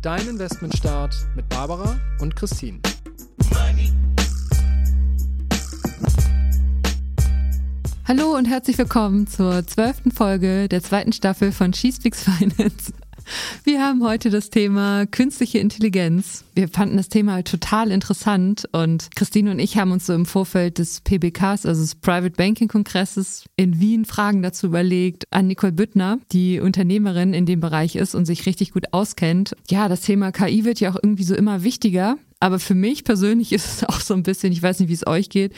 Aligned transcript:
Dein 0.00 0.28
Investmentstart 0.28 1.12
mit 1.34 1.48
Barbara 1.48 1.98
und 2.20 2.36
Christine. 2.36 2.78
Hallo 8.06 8.36
und 8.36 8.44
herzlich 8.44 8.78
willkommen 8.78 9.26
zur 9.26 9.66
zwölften 9.66 10.12
Folge 10.12 10.68
der 10.68 10.84
zweiten 10.84 11.12
Staffel 11.12 11.50
von 11.50 11.72
She 11.72 11.90
Speaks 11.90 12.22
Finance. 12.22 12.92
Wir 13.68 13.82
haben 13.82 14.02
heute 14.02 14.30
das 14.30 14.48
Thema 14.48 15.04
künstliche 15.04 15.58
Intelligenz. 15.58 16.42
Wir 16.54 16.68
fanden 16.68 16.96
das 16.96 17.10
Thema 17.10 17.42
total 17.42 17.90
interessant 17.90 18.64
und 18.72 19.10
Christine 19.14 19.50
und 19.50 19.58
ich 19.58 19.76
haben 19.76 19.92
uns 19.92 20.06
so 20.06 20.14
im 20.14 20.24
Vorfeld 20.24 20.78
des 20.78 21.02
PBKs, 21.02 21.66
also 21.66 21.82
des 21.82 21.94
Private 21.94 22.30
Banking 22.30 22.68
Kongresses 22.68 23.44
in 23.56 23.78
Wien 23.78 24.06
Fragen 24.06 24.40
dazu 24.40 24.68
überlegt 24.68 25.24
an 25.30 25.48
Nicole 25.48 25.72
Büttner, 25.72 26.18
die 26.32 26.60
Unternehmerin 26.60 27.34
in 27.34 27.44
dem 27.44 27.60
Bereich 27.60 27.96
ist 27.96 28.14
und 28.14 28.24
sich 28.24 28.46
richtig 28.46 28.72
gut 28.72 28.94
auskennt. 28.94 29.54
Ja, 29.68 29.90
das 29.90 30.00
Thema 30.00 30.32
KI 30.32 30.64
wird 30.64 30.80
ja 30.80 30.90
auch 30.90 30.98
irgendwie 31.02 31.24
so 31.24 31.34
immer 31.34 31.62
wichtiger. 31.62 32.16
Aber 32.40 32.58
für 32.60 32.74
mich 32.74 33.04
persönlich 33.04 33.52
ist 33.52 33.66
es 33.66 33.84
auch 33.84 34.00
so 34.00 34.14
ein 34.14 34.22
bisschen, 34.22 34.50
ich 34.50 34.62
weiß 34.62 34.80
nicht, 34.80 34.88
wie 34.88 34.94
es 34.94 35.06
euch 35.06 35.28
geht, 35.28 35.52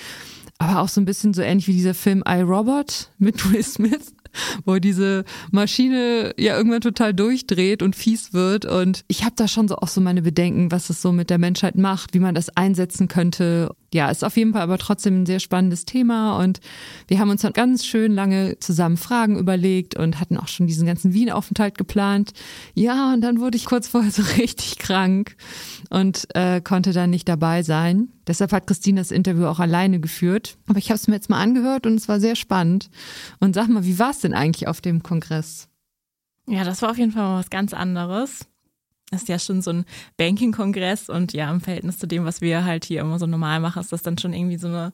aber 0.59 0.81
auch 0.81 0.89
so 0.89 1.01
ein 1.01 1.05
bisschen 1.05 1.33
so 1.33 1.43
ähnlich 1.43 1.69
wie 1.69 1.75
dieser 1.75 1.95
Film 1.95 2.25
iRobot 2.27 3.13
mit 3.19 3.53
Will 3.53 3.63
Smith 3.63 4.15
wo 4.65 4.79
diese 4.79 5.25
Maschine 5.51 6.35
ja 6.39 6.57
irgendwann 6.57 6.81
total 6.81 7.15
durchdreht 7.15 7.83
und 7.83 7.97
fies 7.97 8.33
wird. 8.33 8.65
Und 8.65 9.05
ich 9.09 9.25
habe 9.25 9.35
da 9.37 9.49
schon 9.49 9.69
so 9.69 9.77
auch 9.77 9.89
so 9.89 10.01
meine 10.01 10.23
Bedenken, 10.23 10.71
was 10.71 10.91
es 10.91 11.03
so 11.03 11.13
mit 11.13 11.31
der 11.31 11.39
Menschheit 11.39 11.77
macht, 11.77 12.15
wie 12.15 12.21
man 12.21 12.35
das 12.35 12.57
einsetzen 12.57 13.09
könnte. 13.09 13.75
Ja, 13.93 14.09
ist 14.09 14.25
auf 14.25 14.37
jeden 14.37 14.53
Fall 14.53 14.63
aber 14.63 14.79
trotzdem 14.79 15.23
ein 15.23 15.27
sehr 15.27 15.41
spannendes 15.41 15.85
Thema 15.85 16.39
und 16.39 16.61
wir 17.09 17.19
haben 17.19 17.29
uns 17.29 17.43
dann 17.43 17.53
ganz 17.53 17.85
schön 17.85 18.13
lange 18.13 18.57
zusammen 18.61 18.97
Fragen 18.97 19.37
überlegt 19.37 19.97
und 19.97 20.21
hatten 20.21 20.37
auch 20.37 20.47
schon 20.47 20.69
diesen 20.69 20.87
ganzen 20.87 21.13
Wien-Aufenthalt 21.13 21.77
geplant. 21.77 22.33
Ja, 22.75 23.13
und 23.13 23.21
dann 23.21 23.41
wurde 23.41 23.57
ich 23.57 23.65
kurz 23.65 23.89
vorher 23.89 24.11
so 24.13 24.23
richtig 24.39 24.79
krank 24.79 25.35
und 25.89 26.29
äh, 26.37 26.61
konnte 26.61 26.93
dann 26.93 27.11
nicht 27.11 27.29
dabei 27.29 27.65
sein. 27.65 28.09
Deshalb 28.29 28.53
hat 28.53 28.69
Christine 28.69 29.01
das 29.01 29.11
Interview 29.11 29.47
auch 29.47 29.59
alleine 29.59 29.99
geführt. 29.99 30.57
Aber 30.69 30.79
ich 30.79 30.91
habe 30.91 30.97
es 30.97 31.09
mir 31.09 31.17
jetzt 31.17 31.29
mal 31.29 31.41
angehört 31.41 31.85
und 31.85 31.95
es 31.95 32.09
war 32.09 32.21
sehr 32.21 32.37
spannend. 32.37 32.91
Und 33.41 33.57
sag 33.57 33.67
mal, 33.67 33.85
wie 33.85 33.99
war 33.99 34.11
es 34.11 34.21
denn 34.21 34.35
eigentlich 34.35 34.69
auf 34.69 34.81
dem 34.81 35.03
Kongress? 35.03 35.69
Ja, 36.47 36.63
das 36.63 36.81
war 36.83 36.93
auf 36.93 36.99
jeden 36.99 37.11
Fall 37.11 37.25
mal 37.25 37.41
was 37.41 37.51
ganz 37.51 37.75
anderes. 37.75 38.47
Das 39.11 39.23
ist 39.23 39.29
ja 39.29 39.39
schon 39.39 39.61
so 39.61 39.73
ein 39.73 39.85
Banking-Kongress 40.17 41.09
und 41.09 41.33
ja, 41.33 41.51
im 41.51 41.61
Verhältnis 41.61 41.99
zu 41.99 42.07
dem, 42.07 42.25
was 42.25 42.41
wir 42.41 42.65
halt 42.65 42.85
hier 42.85 43.01
immer 43.01 43.19
so 43.19 43.27
normal 43.27 43.61
machen, 43.61 43.81
ist 43.81 43.93
das 43.93 44.03
dann 44.03 44.19
schon 44.19 44.33
irgendwie 44.33 44.59
so 44.59 44.69
eine, 44.69 44.93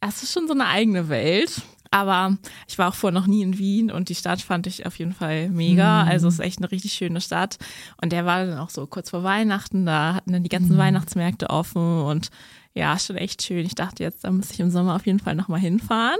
es 0.00 0.22
ist 0.22 0.32
schon 0.32 0.46
so 0.46 0.52
eine 0.52 0.66
eigene 0.66 1.08
Welt. 1.08 1.62
Aber 1.90 2.36
ich 2.66 2.76
war 2.76 2.88
auch 2.88 2.94
vorher 2.94 3.18
noch 3.18 3.28
nie 3.28 3.42
in 3.42 3.56
Wien 3.56 3.92
und 3.92 4.08
die 4.08 4.16
Stadt 4.16 4.40
fand 4.40 4.66
ich 4.66 4.84
auf 4.84 4.98
jeden 4.98 5.12
Fall 5.12 5.48
mega. 5.48 6.02
Mhm. 6.02 6.10
Also 6.10 6.26
es 6.26 6.34
ist 6.34 6.40
echt 6.40 6.58
eine 6.58 6.72
richtig 6.72 6.92
schöne 6.92 7.20
Stadt. 7.20 7.56
Und 8.02 8.10
der 8.10 8.26
war 8.26 8.44
dann 8.44 8.58
auch 8.58 8.70
so 8.70 8.84
kurz 8.88 9.10
vor 9.10 9.22
Weihnachten, 9.22 9.86
da 9.86 10.14
hatten 10.14 10.32
dann 10.32 10.42
die 10.42 10.48
ganzen 10.48 10.74
mhm. 10.74 10.78
Weihnachtsmärkte 10.78 11.50
offen 11.50 12.02
und 12.02 12.30
ja, 12.74 12.98
schon 12.98 13.16
echt 13.16 13.42
schön. 13.42 13.64
Ich 13.64 13.76
dachte 13.76 14.02
jetzt, 14.02 14.24
da 14.24 14.32
muss 14.32 14.50
ich 14.50 14.58
im 14.58 14.70
Sommer 14.70 14.96
auf 14.96 15.06
jeden 15.06 15.20
Fall 15.20 15.36
nochmal 15.36 15.60
hinfahren. 15.60 16.18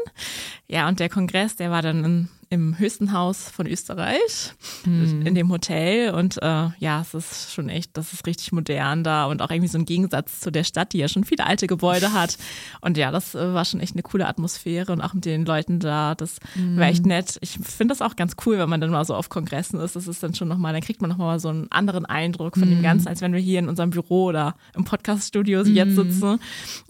Ja, 0.69 0.89
und 0.89 1.01
der 1.01 1.08
Kongress, 1.08 1.57
der 1.57 1.73
war 1.73 1.83
dann 1.83 2.05
in, 2.05 2.29
im 2.55 2.79
höchsten 2.79 3.13
Haus 3.13 3.51
von 3.51 3.67
Österreich, 3.67 4.53
mhm. 4.85 5.27
in 5.27 5.35
dem 5.35 5.51
Hotel. 5.51 6.15
Und 6.15 6.41
äh, 6.41 6.69
ja, 6.79 7.01
es 7.01 7.13
ist 7.13 7.53
schon 7.53 7.69
echt, 7.69 7.97
das 7.97 8.13
ist 8.13 8.27
richtig 8.27 8.53
modern 8.53 9.05
da 9.05 9.27
und 9.27 9.42
auch 9.42 9.51
irgendwie 9.51 9.69
so 9.69 9.77
ein 9.77 9.85
Gegensatz 9.85 10.41
zu 10.41 10.51
der 10.51 10.64
Stadt, 10.64 10.93
die 10.93 10.98
ja 10.98 11.09
schon 11.09 11.25
viele 11.25 11.47
alte 11.47 11.67
Gebäude 11.67 12.13
hat. 12.13 12.39
Und 12.81 12.97
ja, 12.97 13.11
das 13.11 13.35
äh, 13.35 13.53
war 13.53 13.64
schon 13.64 13.81
echt 13.81 13.95
eine 13.95 14.03
coole 14.03 14.27
Atmosphäre 14.27 14.93
und 14.93 15.01
auch 15.01 15.14
mit 15.14 15.25
den 15.25 15.45
Leuten 15.45 15.81
da, 15.81 16.14
das 16.14 16.39
mhm. 16.55 16.79
war 16.79 16.87
echt 16.87 17.05
nett. 17.05 17.39
Ich 17.41 17.59
finde 17.59 17.93
das 17.93 18.01
auch 18.01 18.17
ganz 18.17 18.37
cool, 18.47 18.59
wenn 18.59 18.69
man 18.69 18.81
dann 18.81 18.91
mal 18.91 19.05
so 19.05 19.14
auf 19.14 19.29
Kongressen 19.29 19.81
ist. 19.81 19.97
Das 19.97 20.07
ist 20.07 20.23
dann 20.23 20.35
schon 20.35 20.48
nochmal, 20.48 20.73
dann 20.73 20.83
kriegt 20.83 21.01
man 21.01 21.11
nochmal 21.11 21.41
so 21.41 21.48
einen 21.48 21.70
anderen 21.73 22.07
Eindruck 22.07 22.57
von 22.57 22.69
mhm. 22.69 22.77
dem 22.77 22.83
Ganzen, 22.83 23.09
als 23.09 23.20
wenn 23.20 23.33
wir 23.33 23.41
hier 23.41 23.59
in 23.59 23.69
unserem 23.69 23.91
Büro 23.91 24.27
oder 24.27 24.55
im 24.75 24.85
Podcaststudio 24.85 25.63
jetzt 25.64 25.97
mhm. 25.97 26.13
sitzen. 26.13 26.41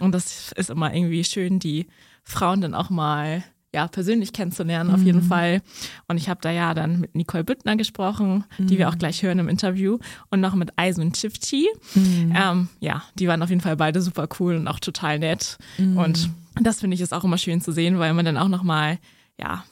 Und 0.00 0.12
das 0.12 0.52
ist 0.52 0.70
immer 0.70 0.94
irgendwie 0.94 1.24
schön, 1.24 1.58
die 1.58 1.86
Frauen 2.22 2.60
dann 2.60 2.74
auch 2.74 2.90
mal 2.90 3.44
ja, 3.74 3.88
persönlich 3.88 4.32
kennenzulernen, 4.32 4.90
auf 4.90 5.02
jeden 5.02 5.24
mhm. 5.24 5.26
Fall. 5.26 5.62
Und 6.06 6.16
ich 6.16 6.28
habe 6.28 6.40
da 6.40 6.50
ja 6.50 6.74
dann 6.74 7.00
mit 7.00 7.14
Nicole 7.14 7.42
Büttner 7.42 7.76
gesprochen, 7.76 8.44
mhm. 8.56 8.68
die 8.68 8.78
wir 8.78 8.88
auch 8.88 8.96
gleich 8.96 9.22
hören 9.22 9.40
im 9.40 9.48
Interview, 9.48 9.98
und 10.30 10.40
noch 10.40 10.54
mit 10.54 10.70
Aisun 10.76 11.12
Chifchi. 11.12 11.68
Mhm. 11.94 12.32
Ähm, 12.34 12.68
ja, 12.78 13.02
die 13.16 13.26
waren 13.26 13.42
auf 13.42 13.50
jeden 13.50 13.60
Fall 13.60 13.76
beide 13.76 14.00
super 14.00 14.28
cool 14.38 14.54
und 14.54 14.68
auch 14.68 14.78
total 14.78 15.18
nett. 15.18 15.58
Mhm. 15.76 15.98
Und 15.98 16.30
das 16.60 16.80
finde 16.80 16.94
ich 16.94 17.00
ist 17.00 17.12
auch 17.12 17.24
immer 17.24 17.36
schön 17.36 17.60
zu 17.60 17.72
sehen, 17.72 17.98
weil 17.98 18.14
man 18.14 18.24
dann 18.24 18.38
auch 18.38 18.48
nochmal, 18.48 18.98
ja, 19.38 19.64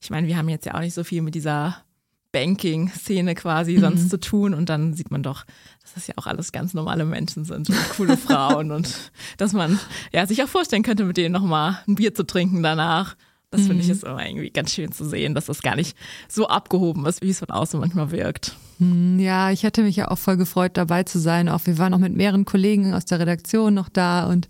ich 0.00 0.10
meine, 0.10 0.26
wir 0.26 0.36
haben 0.36 0.50
jetzt 0.50 0.66
ja 0.66 0.74
auch 0.74 0.80
nicht 0.80 0.94
so 0.94 1.02
viel 1.02 1.22
mit 1.22 1.34
dieser 1.34 1.82
Banking-Szene 2.32 3.34
quasi 3.34 3.76
mhm. 3.76 3.80
sonst 3.80 4.10
zu 4.10 4.20
tun 4.20 4.52
und 4.52 4.68
dann 4.68 4.92
sieht 4.92 5.10
man 5.10 5.22
doch, 5.22 5.44
dass 5.82 5.94
das 5.94 6.06
ja 6.06 6.14
auch 6.18 6.26
alles 6.26 6.52
ganz 6.52 6.74
normale 6.74 7.06
Menschen 7.06 7.46
sind 7.46 7.70
und 7.70 7.90
coole 7.96 8.16
Frauen 8.18 8.70
und 8.70 9.10
dass 9.38 9.54
man 9.54 9.80
ja 10.12 10.26
sich 10.26 10.42
auch 10.42 10.48
vorstellen 10.48 10.82
könnte, 10.82 11.04
mit 11.04 11.16
denen 11.16 11.32
nochmal 11.32 11.78
ein 11.88 11.94
Bier 11.94 12.14
zu 12.14 12.24
trinken 12.24 12.62
danach. 12.62 13.16
Das 13.50 13.62
finde 13.62 13.80
ich 13.80 13.86
mhm. 13.86 13.92
ist 13.92 14.04
immer 14.04 14.26
irgendwie 14.26 14.50
ganz 14.50 14.74
schön 14.74 14.92
zu 14.92 15.08
sehen, 15.08 15.34
dass 15.34 15.46
das 15.46 15.62
gar 15.62 15.74
nicht 15.74 15.96
so 16.28 16.48
abgehoben 16.48 17.06
ist, 17.06 17.22
wie 17.22 17.30
es 17.30 17.38
von 17.38 17.48
außen 17.48 17.80
manchmal 17.80 18.10
wirkt. 18.10 18.56
Hm, 18.78 19.18
ja, 19.18 19.50
ich 19.50 19.62
hätte 19.62 19.82
mich 19.82 19.96
ja 19.96 20.08
auch 20.08 20.18
voll 20.18 20.36
gefreut, 20.36 20.72
dabei 20.74 21.04
zu 21.04 21.18
sein. 21.18 21.48
Auch 21.48 21.64
wir 21.64 21.78
waren 21.78 21.94
auch 21.94 21.98
mit 21.98 22.14
mehreren 22.14 22.44
Kollegen 22.44 22.92
aus 22.92 23.06
der 23.06 23.20
Redaktion 23.20 23.72
noch 23.72 23.88
da 23.88 24.26
und 24.26 24.48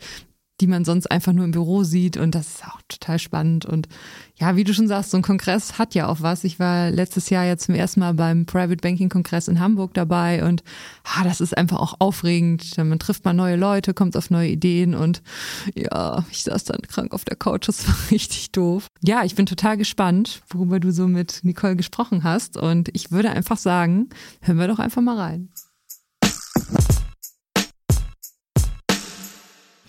die 0.61 0.67
man 0.67 0.85
sonst 0.85 1.11
einfach 1.11 1.33
nur 1.33 1.45
im 1.45 1.53
Büro 1.53 1.85
sieht. 1.85 2.17
Und 2.17 2.35
das 2.35 2.49
ist 2.49 2.65
auch 2.67 2.81
total 2.89 3.19
spannend. 3.19 3.65
Und 3.65 3.89
ja, 4.37 4.57
wie 4.57 4.65
du 4.65 4.73
schon 4.73 4.89
sagst, 4.89 5.11
so 5.11 5.17
ein 5.17 5.23
Kongress 5.23 5.79
hat 5.79 5.95
ja 5.95 6.09
auch 6.09 6.21
was. 6.21 6.45
Ich 6.45 6.59
war 6.59 6.91
letztes 6.91 7.31
Jahr 7.31 7.45
jetzt 7.45 7.65
zum 7.65 7.75
ersten 7.75 8.01
Mal 8.01 8.15
beim 8.15 8.47
Private 8.47 8.77
Banking 8.77 9.09
Kongress 9.09 9.49
in 9.49 9.61
Hamburg 9.61 9.95
dabei 9.95 10.45
und 10.45 10.63
ah, 11.05 11.25
das 11.25 11.41
ist 11.41 11.57
einfach 11.57 11.79
auch 11.79 11.95
aufregend. 11.99 12.77
Man 12.79 12.99
trifft 12.99 13.25
mal 13.25 13.33
neue 13.33 13.57
Leute, 13.57 13.95
kommt 13.95 14.17
auf 14.17 14.31
neue 14.31 14.49
Ideen 14.49 14.95
und 14.95 15.23
ja, 15.75 16.25
ich 16.31 16.45
saß 16.45 16.65
dann 16.65 16.83
krank 16.83 17.13
auf 17.13 17.25
der 17.25 17.37
Couch. 17.37 17.69
Das 17.69 17.87
war 17.89 17.97
richtig 18.11 18.53
doof. 18.53 18.87
Ja, 19.03 19.25
ich 19.25 19.35
bin 19.35 19.47
total 19.47 19.77
gespannt, 19.77 20.43
worüber 20.51 20.81
du 20.81 20.93
so 20.93 21.09
mit 21.09 21.41
Nicole 21.43 21.77
gesprochen 21.77 22.25
hast. 22.25 22.57
Und 22.57 22.91
ich 22.93 23.11
würde 23.11 23.31
einfach 23.31 23.59
sagen, 23.59 24.09
hören 24.41 24.59
wir 24.59 24.69
doch 24.69 24.79
einfach 24.79 25.03
mal 25.03 25.17
rein. 25.17 25.49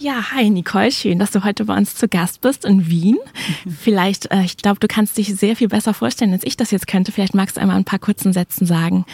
Ja, 0.01 0.31
hi 0.31 0.49
Nicole, 0.49 0.93
schön, 0.93 1.19
dass 1.19 1.31
du 1.31 1.43
heute 1.43 1.65
bei 1.65 1.75
uns 1.75 1.93
zu 1.93 2.07
Gast 2.07 2.39
bist 2.39 2.63
in 2.63 2.87
Wien. 2.87 3.17
Mhm. 3.65 3.71
Vielleicht, 3.71 4.31
äh, 4.31 4.43
ich 4.43 4.55
glaube, 4.55 4.79
du 4.79 4.87
kannst 4.87 5.17
dich 5.17 5.35
sehr 5.35 5.57
viel 5.57 5.67
besser 5.67 5.93
vorstellen, 5.93 6.31
als 6.31 6.45
ich 6.45 6.55
das 6.55 6.71
jetzt 6.71 6.87
könnte. 6.87 7.11
Vielleicht 7.11 7.35
magst 7.35 7.57
du 7.57 7.61
einmal 7.61 7.75
ein 7.75 7.83
paar 7.83 7.99
kurzen 7.99 8.31
Sätzen 8.31 8.65
sagen, 8.65 9.05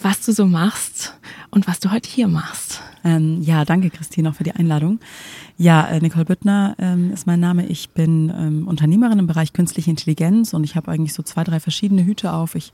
was 0.00 0.26
du 0.26 0.32
so 0.32 0.46
machst 0.46 1.16
und 1.52 1.68
was 1.68 1.78
du 1.78 1.92
heute 1.92 2.10
hier 2.10 2.26
machst. 2.26 2.82
Ähm, 3.04 3.40
ja, 3.40 3.64
danke 3.64 3.88
Christine 3.90 4.30
auch 4.30 4.34
für 4.34 4.42
die 4.42 4.50
Einladung. 4.50 4.98
Ja, 5.58 5.86
äh, 5.86 6.00
Nicole 6.00 6.24
Büttner 6.24 6.74
ähm, 6.80 7.12
ist 7.12 7.24
mein 7.24 7.38
Name. 7.38 7.66
Ich 7.66 7.90
bin 7.90 8.32
ähm, 8.36 8.66
Unternehmerin 8.66 9.20
im 9.20 9.28
Bereich 9.28 9.52
künstliche 9.52 9.90
Intelligenz 9.90 10.54
und 10.54 10.64
ich 10.64 10.74
habe 10.74 10.90
eigentlich 10.90 11.14
so 11.14 11.22
zwei, 11.22 11.44
drei 11.44 11.60
verschiedene 11.60 12.04
Hüte 12.04 12.32
auf. 12.32 12.56
Ich 12.56 12.72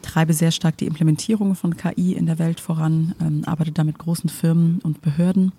treibe 0.00 0.32
sehr 0.32 0.50
stark 0.50 0.78
die 0.78 0.86
Implementierung 0.86 1.56
von 1.56 1.76
KI 1.76 2.14
in 2.14 2.24
der 2.24 2.38
Welt 2.38 2.58
voran, 2.58 3.14
ähm, 3.20 3.42
arbeite 3.44 3.72
da 3.72 3.84
mit 3.84 3.98
großen 3.98 4.30
Firmen 4.30 4.80
und 4.82 5.02
Behörden 5.02 5.52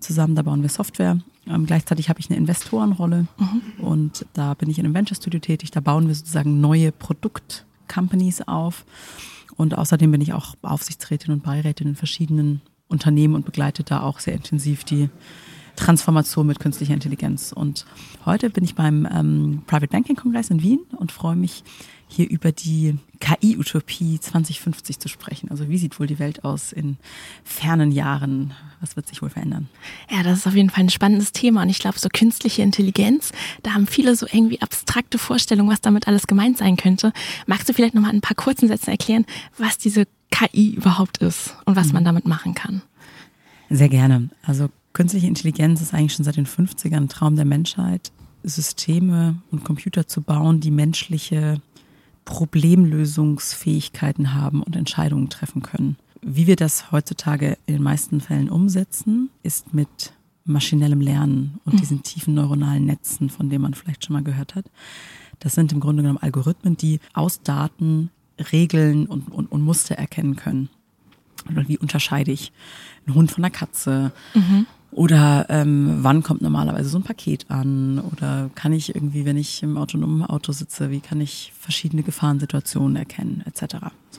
zusammen, 0.00 0.34
da 0.34 0.42
bauen 0.42 0.62
wir 0.62 0.68
Software. 0.68 1.18
Ähm, 1.46 1.66
gleichzeitig 1.66 2.08
habe 2.08 2.20
ich 2.20 2.30
eine 2.30 2.38
Investorenrolle 2.38 3.26
mhm. 3.38 3.84
und 3.84 4.26
da 4.34 4.54
bin 4.54 4.70
ich 4.70 4.78
in 4.78 4.84
einem 4.84 4.94
Venture 4.94 5.16
Studio 5.16 5.40
tätig. 5.40 5.70
Da 5.70 5.80
bauen 5.80 6.08
wir 6.08 6.14
sozusagen 6.14 6.60
neue 6.60 6.92
Produkt-Companies 6.92 8.42
auf. 8.42 8.84
Und 9.56 9.76
außerdem 9.76 10.12
bin 10.12 10.20
ich 10.20 10.32
auch 10.32 10.54
Aufsichtsrätin 10.62 11.32
und 11.32 11.42
Beirätin 11.42 11.88
in 11.88 11.96
verschiedenen 11.96 12.60
Unternehmen 12.86 13.34
und 13.34 13.44
begleite 13.44 13.82
da 13.82 14.02
auch 14.02 14.20
sehr 14.20 14.34
intensiv 14.34 14.84
die 14.84 15.10
Transformation 15.78 16.46
mit 16.46 16.58
künstlicher 16.58 16.94
Intelligenz. 16.94 17.52
Und 17.52 17.86
heute 18.26 18.50
bin 18.50 18.64
ich 18.64 18.74
beim 18.74 19.06
ähm, 19.10 19.62
Private 19.66 19.88
Banking 19.88 20.16
Kongress 20.16 20.50
in 20.50 20.62
Wien 20.62 20.80
und 20.96 21.12
freue 21.12 21.36
mich, 21.36 21.62
hier 22.08 22.28
über 22.28 22.52
die 22.52 22.96
KI-Utopie 23.20 24.18
2050 24.18 24.98
zu 24.98 25.08
sprechen. 25.08 25.50
Also 25.50 25.68
wie 25.68 25.76
sieht 25.76 26.00
wohl 26.00 26.06
die 26.06 26.18
Welt 26.18 26.42
aus 26.42 26.72
in 26.72 26.96
fernen 27.44 27.92
Jahren? 27.92 28.54
Was 28.80 28.96
wird 28.96 29.06
sich 29.06 29.20
wohl 29.20 29.28
verändern? 29.28 29.68
Ja, 30.10 30.22
das 30.22 30.38
ist 30.38 30.46
auf 30.46 30.54
jeden 30.54 30.70
Fall 30.70 30.84
ein 30.84 30.90
spannendes 30.90 31.32
Thema. 31.32 31.62
Und 31.62 31.68
ich 31.68 31.78
glaube, 31.78 31.98
so 31.98 32.08
künstliche 32.10 32.62
Intelligenz, 32.62 33.32
da 33.62 33.74
haben 33.74 33.86
viele 33.86 34.16
so 34.16 34.26
irgendwie 34.26 34.62
abstrakte 34.62 35.18
Vorstellungen, 35.18 35.70
was 35.70 35.82
damit 35.82 36.08
alles 36.08 36.26
gemeint 36.26 36.56
sein 36.56 36.76
könnte. 36.76 37.12
Magst 37.46 37.68
du 37.68 37.74
vielleicht 37.74 37.94
nochmal 37.94 38.12
in 38.12 38.18
ein 38.18 38.22
paar 38.22 38.36
kurzen 38.36 38.68
Sätzen 38.68 38.90
erklären, 38.90 39.26
was 39.58 39.76
diese 39.76 40.06
KI 40.30 40.74
überhaupt 40.74 41.18
ist 41.18 41.56
und 41.66 41.76
was 41.76 41.88
mhm. 41.88 41.94
man 41.94 42.04
damit 42.04 42.26
machen 42.26 42.54
kann? 42.54 42.82
Sehr 43.70 43.90
gerne. 43.90 44.30
Also 44.42 44.70
künstliche 44.98 45.28
Intelligenz 45.28 45.80
ist 45.80 45.94
eigentlich 45.94 46.14
schon 46.14 46.24
seit 46.24 46.38
den 46.38 46.46
50ern 46.46 46.96
ein 46.96 47.08
Traum 47.08 47.36
der 47.36 47.44
Menschheit, 47.44 48.10
Systeme 48.42 49.36
und 49.52 49.62
Computer 49.62 50.08
zu 50.08 50.22
bauen, 50.22 50.58
die 50.58 50.72
menschliche 50.72 51.62
Problemlösungsfähigkeiten 52.24 54.34
haben 54.34 54.60
und 54.60 54.74
Entscheidungen 54.74 55.28
treffen 55.28 55.62
können. 55.62 55.98
Wie 56.20 56.48
wir 56.48 56.56
das 56.56 56.90
heutzutage 56.90 57.58
in 57.66 57.74
den 57.74 57.82
meisten 57.84 58.20
Fällen 58.20 58.50
umsetzen, 58.50 59.30
ist 59.44 59.72
mit 59.72 60.14
maschinellem 60.44 61.00
Lernen 61.00 61.60
und 61.64 61.78
diesen 61.78 62.02
tiefen 62.02 62.34
neuronalen 62.34 62.84
Netzen, 62.84 63.30
von 63.30 63.50
denen 63.50 63.62
man 63.62 63.74
vielleicht 63.74 64.04
schon 64.04 64.14
mal 64.14 64.24
gehört 64.24 64.56
hat. 64.56 64.64
Das 65.38 65.54
sind 65.54 65.70
im 65.70 65.78
Grunde 65.78 66.02
genommen 66.02 66.18
Algorithmen, 66.18 66.76
die 66.76 66.98
aus 67.12 67.42
Daten 67.42 68.10
Regeln 68.50 69.06
und, 69.06 69.30
und, 69.30 69.46
und 69.46 69.62
Muster 69.62 69.94
erkennen 69.94 70.34
können. 70.34 70.70
Oder 71.48 71.68
wie 71.68 71.78
unterscheide 71.78 72.32
ich 72.32 72.50
einen 73.06 73.14
Hund 73.14 73.30
von 73.30 73.44
einer 73.44 73.52
Katze? 73.52 74.10
Mhm. 74.34 74.66
Oder 74.90 75.46
ähm, 75.50 75.98
wann 76.00 76.22
kommt 76.22 76.40
normalerweise 76.40 76.88
so 76.88 76.98
ein 76.98 77.02
Paket 77.02 77.50
an? 77.50 77.98
Oder 77.98 78.50
kann 78.54 78.72
ich 78.72 78.94
irgendwie, 78.94 79.24
wenn 79.24 79.36
ich 79.36 79.62
im 79.62 79.76
autonomen 79.76 80.24
Auto 80.24 80.52
sitze, 80.52 80.90
wie 80.90 81.00
kann 81.00 81.20
ich 81.20 81.52
verschiedene 81.58 82.02
Gefahrensituationen 82.02 82.96
erkennen, 82.96 83.42
etc. 83.46 83.76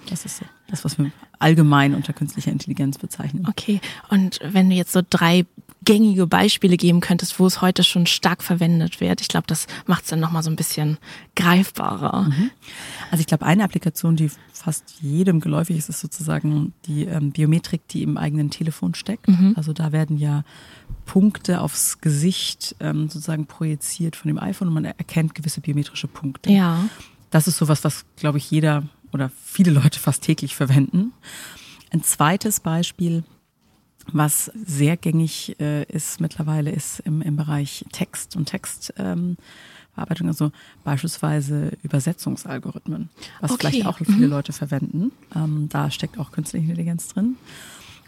Das 0.09 0.25
ist 0.25 0.43
das, 0.69 0.85
was 0.85 0.97
wir 0.97 1.11
allgemein 1.39 1.95
unter 1.95 2.13
künstlicher 2.13 2.51
Intelligenz 2.51 2.97
bezeichnen. 2.97 3.47
Okay, 3.49 3.81
und 4.09 4.39
wenn 4.43 4.69
du 4.69 4.75
jetzt 4.75 4.91
so 4.91 5.01
drei 5.07 5.45
gängige 5.85 6.27
Beispiele 6.27 6.77
geben 6.77 6.99
könntest, 6.99 7.39
wo 7.39 7.45
es 7.45 7.61
heute 7.61 7.83
schon 7.83 8.05
stark 8.05 8.43
verwendet 8.43 8.99
wird. 8.99 9.21
Ich 9.21 9.27
glaube, 9.27 9.47
das 9.47 9.65
macht 9.85 10.03
es 10.03 10.09
dann 10.09 10.19
nochmal 10.19 10.43
so 10.43 10.49
ein 10.49 10.55
bisschen 10.55 10.97
greifbarer. 11.35 12.23
Mhm. 12.23 12.51
Also 13.11 13.21
ich 13.21 13.27
glaube, 13.27 13.45
eine 13.45 13.63
Applikation, 13.63 14.15
die 14.15 14.29
fast 14.51 14.83
jedem 15.01 15.39
geläufig 15.39 15.77
ist, 15.77 15.89
ist 15.89 16.01
sozusagen 16.01 16.73
die 16.85 17.05
ähm, 17.05 17.31
Biometrik, 17.31 17.87
die 17.87 18.03
im 18.03 18.17
eigenen 18.17 18.49
Telefon 18.49 18.93
steckt. 18.93 19.27
Mhm. 19.27 19.53
Also 19.55 19.73
da 19.73 19.91
werden 19.91 20.17
ja 20.17 20.43
Punkte 21.05 21.61
aufs 21.61 22.01
Gesicht 22.01 22.75
ähm, 22.79 23.09
sozusagen 23.09 23.47
projiziert 23.47 24.15
von 24.15 24.27
dem 24.27 24.37
iPhone 24.37 24.67
und 24.67 24.73
man 24.73 24.85
erkennt 24.85 25.33
gewisse 25.33 25.61
biometrische 25.61 26.07
Punkte. 26.07 26.51
Ja. 26.51 26.83
Das 27.31 27.47
ist 27.47 27.57
sowas, 27.57 27.83
was, 27.83 28.05
glaube 28.17 28.37
ich, 28.37 28.51
jeder 28.51 28.83
oder 29.13 29.31
viele 29.43 29.71
Leute 29.71 29.99
fast 29.99 30.23
täglich 30.23 30.55
verwenden. 30.55 31.13
Ein 31.91 32.03
zweites 32.03 32.59
Beispiel 32.59 33.23
was 34.13 34.51
sehr 34.55 34.97
gängig 34.97 35.59
äh, 35.59 35.83
ist 35.83 36.21
mittlerweile, 36.21 36.71
ist 36.71 36.99
im, 37.01 37.21
im 37.21 37.35
Bereich 37.35 37.85
Text 37.91 38.35
und 38.35 38.45
Textbearbeitung, 38.45 39.37
ähm, 39.97 40.27
also 40.27 40.51
beispielsweise 40.83 41.77
Übersetzungsalgorithmen, 41.83 43.09
was 43.41 43.51
okay. 43.51 43.67
vielleicht 43.71 43.85
auch 43.85 43.97
viele 43.97 44.27
mhm. 44.27 44.31
Leute 44.31 44.53
verwenden. 44.53 45.11
Ähm, 45.35 45.67
da 45.69 45.91
steckt 45.91 46.17
auch 46.17 46.31
künstliche 46.31 46.65
Intelligenz 46.65 47.09
drin. 47.09 47.37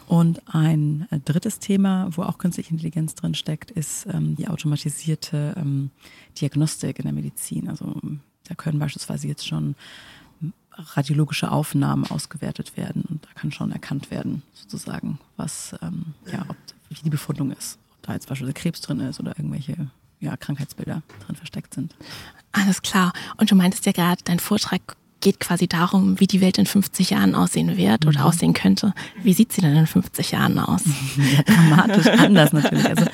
Und 0.06 0.42
ein 0.54 1.06
äh, 1.10 1.20
drittes 1.20 1.58
Thema, 1.58 2.08
wo 2.10 2.22
auch 2.22 2.38
künstliche 2.38 2.70
Intelligenz 2.70 3.14
drin 3.14 3.34
steckt, 3.34 3.70
ist 3.70 4.06
ähm, 4.12 4.36
die 4.36 4.48
automatisierte 4.48 5.54
ähm, 5.56 5.90
Diagnostik 6.40 6.98
in 6.98 7.04
der 7.04 7.14
Medizin. 7.14 7.68
Also 7.68 8.00
da 8.48 8.54
können 8.54 8.78
beispielsweise 8.78 9.28
jetzt 9.28 9.46
schon 9.46 9.74
radiologische 10.76 11.50
Aufnahmen 11.50 12.06
ausgewertet 12.06 12.76
werden 12.76 13.04
und 13.08 13.24
da 13.24 13.30
kann 13.34 13.52
schon 13.52 13.72
erkannt 13.72 14.10
werden, 14.10 14.42
sozusagen, 14.52 15.18
was, 15.36 15.74
ähm, 15.82 16.14
ja, 16.30 16.44
ob, 16.48 16.56
wie 16.88 16.94
die 16.94 17.10
Befundung 17.10 17.50
ist. 17.52 17.78
Ob 17.92 18.02
da 18.02 18.12
jetzt 18.14 18.28
beispielsweise 18.28 18.60
Krebs 18.60 18.80
drin 18.80 19.00
ist 19.00 19.20
oder 19.20 19.36
irgendwelche 19.38 19.90
ja, 20.20 20.36
Krankheitsbilder 20.36 21.02
drin 21.26 21.36
versteckt 21.36 21.74
sind. 21.74 21.94
Alles 22.52 22.82
klar. 22.82 23.12
Und 23.36 23.50
du 23.50 23.54
meintest 23.54 23.86
ja 23.86 23.92
gerade, 23.92 24.22
dein 24.24 24.38
Vortrag 24.38 24.96
geht 25.22 25.40
quasi 25.40 25.66
darum, 25.68 26.20
wie 26.20 26.26
die 26.26 26.42
Welt 26.42 26.58
in 26.58 26.66
50 26.66 27.10
Jahren 27.10 27.34
aussehen 27.34 27.78
wird 27.78 28.04
oder 28.04 28.20
mhm. 28.20 28.26
aussehen 28.26 28.52
könnte. 28.52 28.92
Wie 29.22 29.32
sieht 29.32 29.52
sie 29.52 29.62
denn 29.62 29.74
in 29.74 29.86
50 29.86 30.32
Jahren 30.32 30.58
aus? 30.58 30.82
Ja, 31.16 31.42
dramatisch 31.42 32.06
anders 32.08 32.52
natürlich. 32.52 32.86
Also 32.86 33.04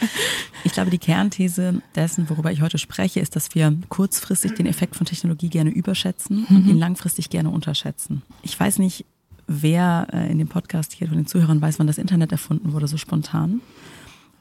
ich 0.65 0.73
glaube, 0.73 0.91
die 0.91 0.99
Kernthese 0.99 1.83
dessen, 1.95 2.29
worüber 2.31 2.51
ich 2.51 2.63
heute 2.63 2.79
spreche, 2.79 3.21
ist, 3.21 3.37
dass 3.37 3.55
wir 3.55 3.77
kurzfristig 3.89 4.55
den 4.55 4.67
Effekt 4.67 4.97
von 4.97 5.07
Technologie 5.07 5.49
gerne 5.49 5.71
überschätzen 5.71 6.47
mhm. 6.49 6.57
und 6.57 6.67
ihn 6.67 6.79
langfristig 6.79 7.29
gerne 7.29 7.51
unterschätzen. 7.51 8.23
Ich 8.43 8.59
weiß 8.59 8.79
nicht, 8.79 9.05
wer 9.47 10.09
äh, 10.13 10.31
in 10.31 10.39
dem 10.39 10.49
Podcast 10.49 10.93
hier 10.93 11.09
von 11.09 11.17
den 11.17 11.27
Zuhörern 11.27 11.61
weiß, 11.61 11.79
wann 11.79 11.87
das 11.87 11.99
Internet 11.99 12.33
erfunden 12.33 12.73
wurde, 12.73 12.89
so 12.89 12.97
spontan. 12.97 13.61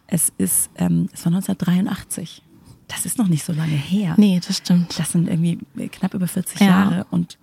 Es 0.08 0.32
ist, 0.38 0.70
ähm, 0.78 1.10
es 1.14 1.26
war 1.26 1.34
1983. 1.34 2.42
Das 2.88 3.06
ist 3.06 3.18
noch 3.18 3.28
nicht 3.28 3.44
so 3.44 3.52
lange 3.52 3.76
her. 3.76 4.16
Nee, 4.18 4.40
das 4.46 4.58
stimmt. 4.58 4.98
Das 4.98 5.12
sind 5.12 5.28
irgendwie 5.28 5.60
knapp 5.90 6.14
über 6.14 6.28
40 6.28 6.62
ja. 6.62 6.68
Jahre 6.68 7.06
und 7.12 7.38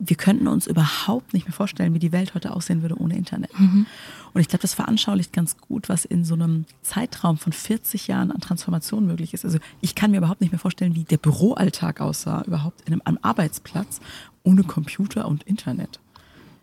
wir 0.00 0.16
könnten 0.16 0.48
uns 0.48 0.66
überhaupt 0.66 1.34
nicht 1.34 1.46
mehr 1.46 1.52
vorstellen, 1.52 1.92
wie 1.92 1.98
die 1.98 2.10
Welt 2.10 2.34
heute 2.34 2.54
aussehen 2.56 2.80
würde 2.80 2.98
ohne 2.98 3.16
Internet. 3.16 3.58
Mhm. 3.58 3.86
Und 4.32 4.40
ich 4.40 4.48
glaube, 4.48 4.62
das 4.62 4.72
veranschaulicht 4.72 5.32
ganz 5.32 5.58
gut, 5.58 5.90
was 5.90 6.06
in 6.06 6.24
so 6.24 6.34
einem 6.34 6.64
Zeitraum 6.82 7.36
von 7.36 7.52
40 7.52 8.08
Jahren 8.08 8.32
an 8.32 8.40
Transformation 8.40 9.06
möglich 9.06 9.34
ist. 9.34 9.44
Also 9.44 9.58
ich 9.82 9.94
kann 9.94 10.10
mir 10.10 10.16
überhaupt 10.16 10.40
nicht 10.40 10.52
mehr 10.52 10.58
vorstellen, 10.58 10.94
wie 10.94 11.04
der 11.04 11.18
Büroalltag 11.18 12.00
aussah, 12.00 12.42
überhaupt 12.46 12.80
in 12.86 12.94
einem, 12.94 13.02
einem 13.04 13.18
Arbeitsplatz 13.20 14.00
ohne 14.42 14.64
Computer 14.64 15.28
und 15.28 15.42
Internet. 15.42 16.00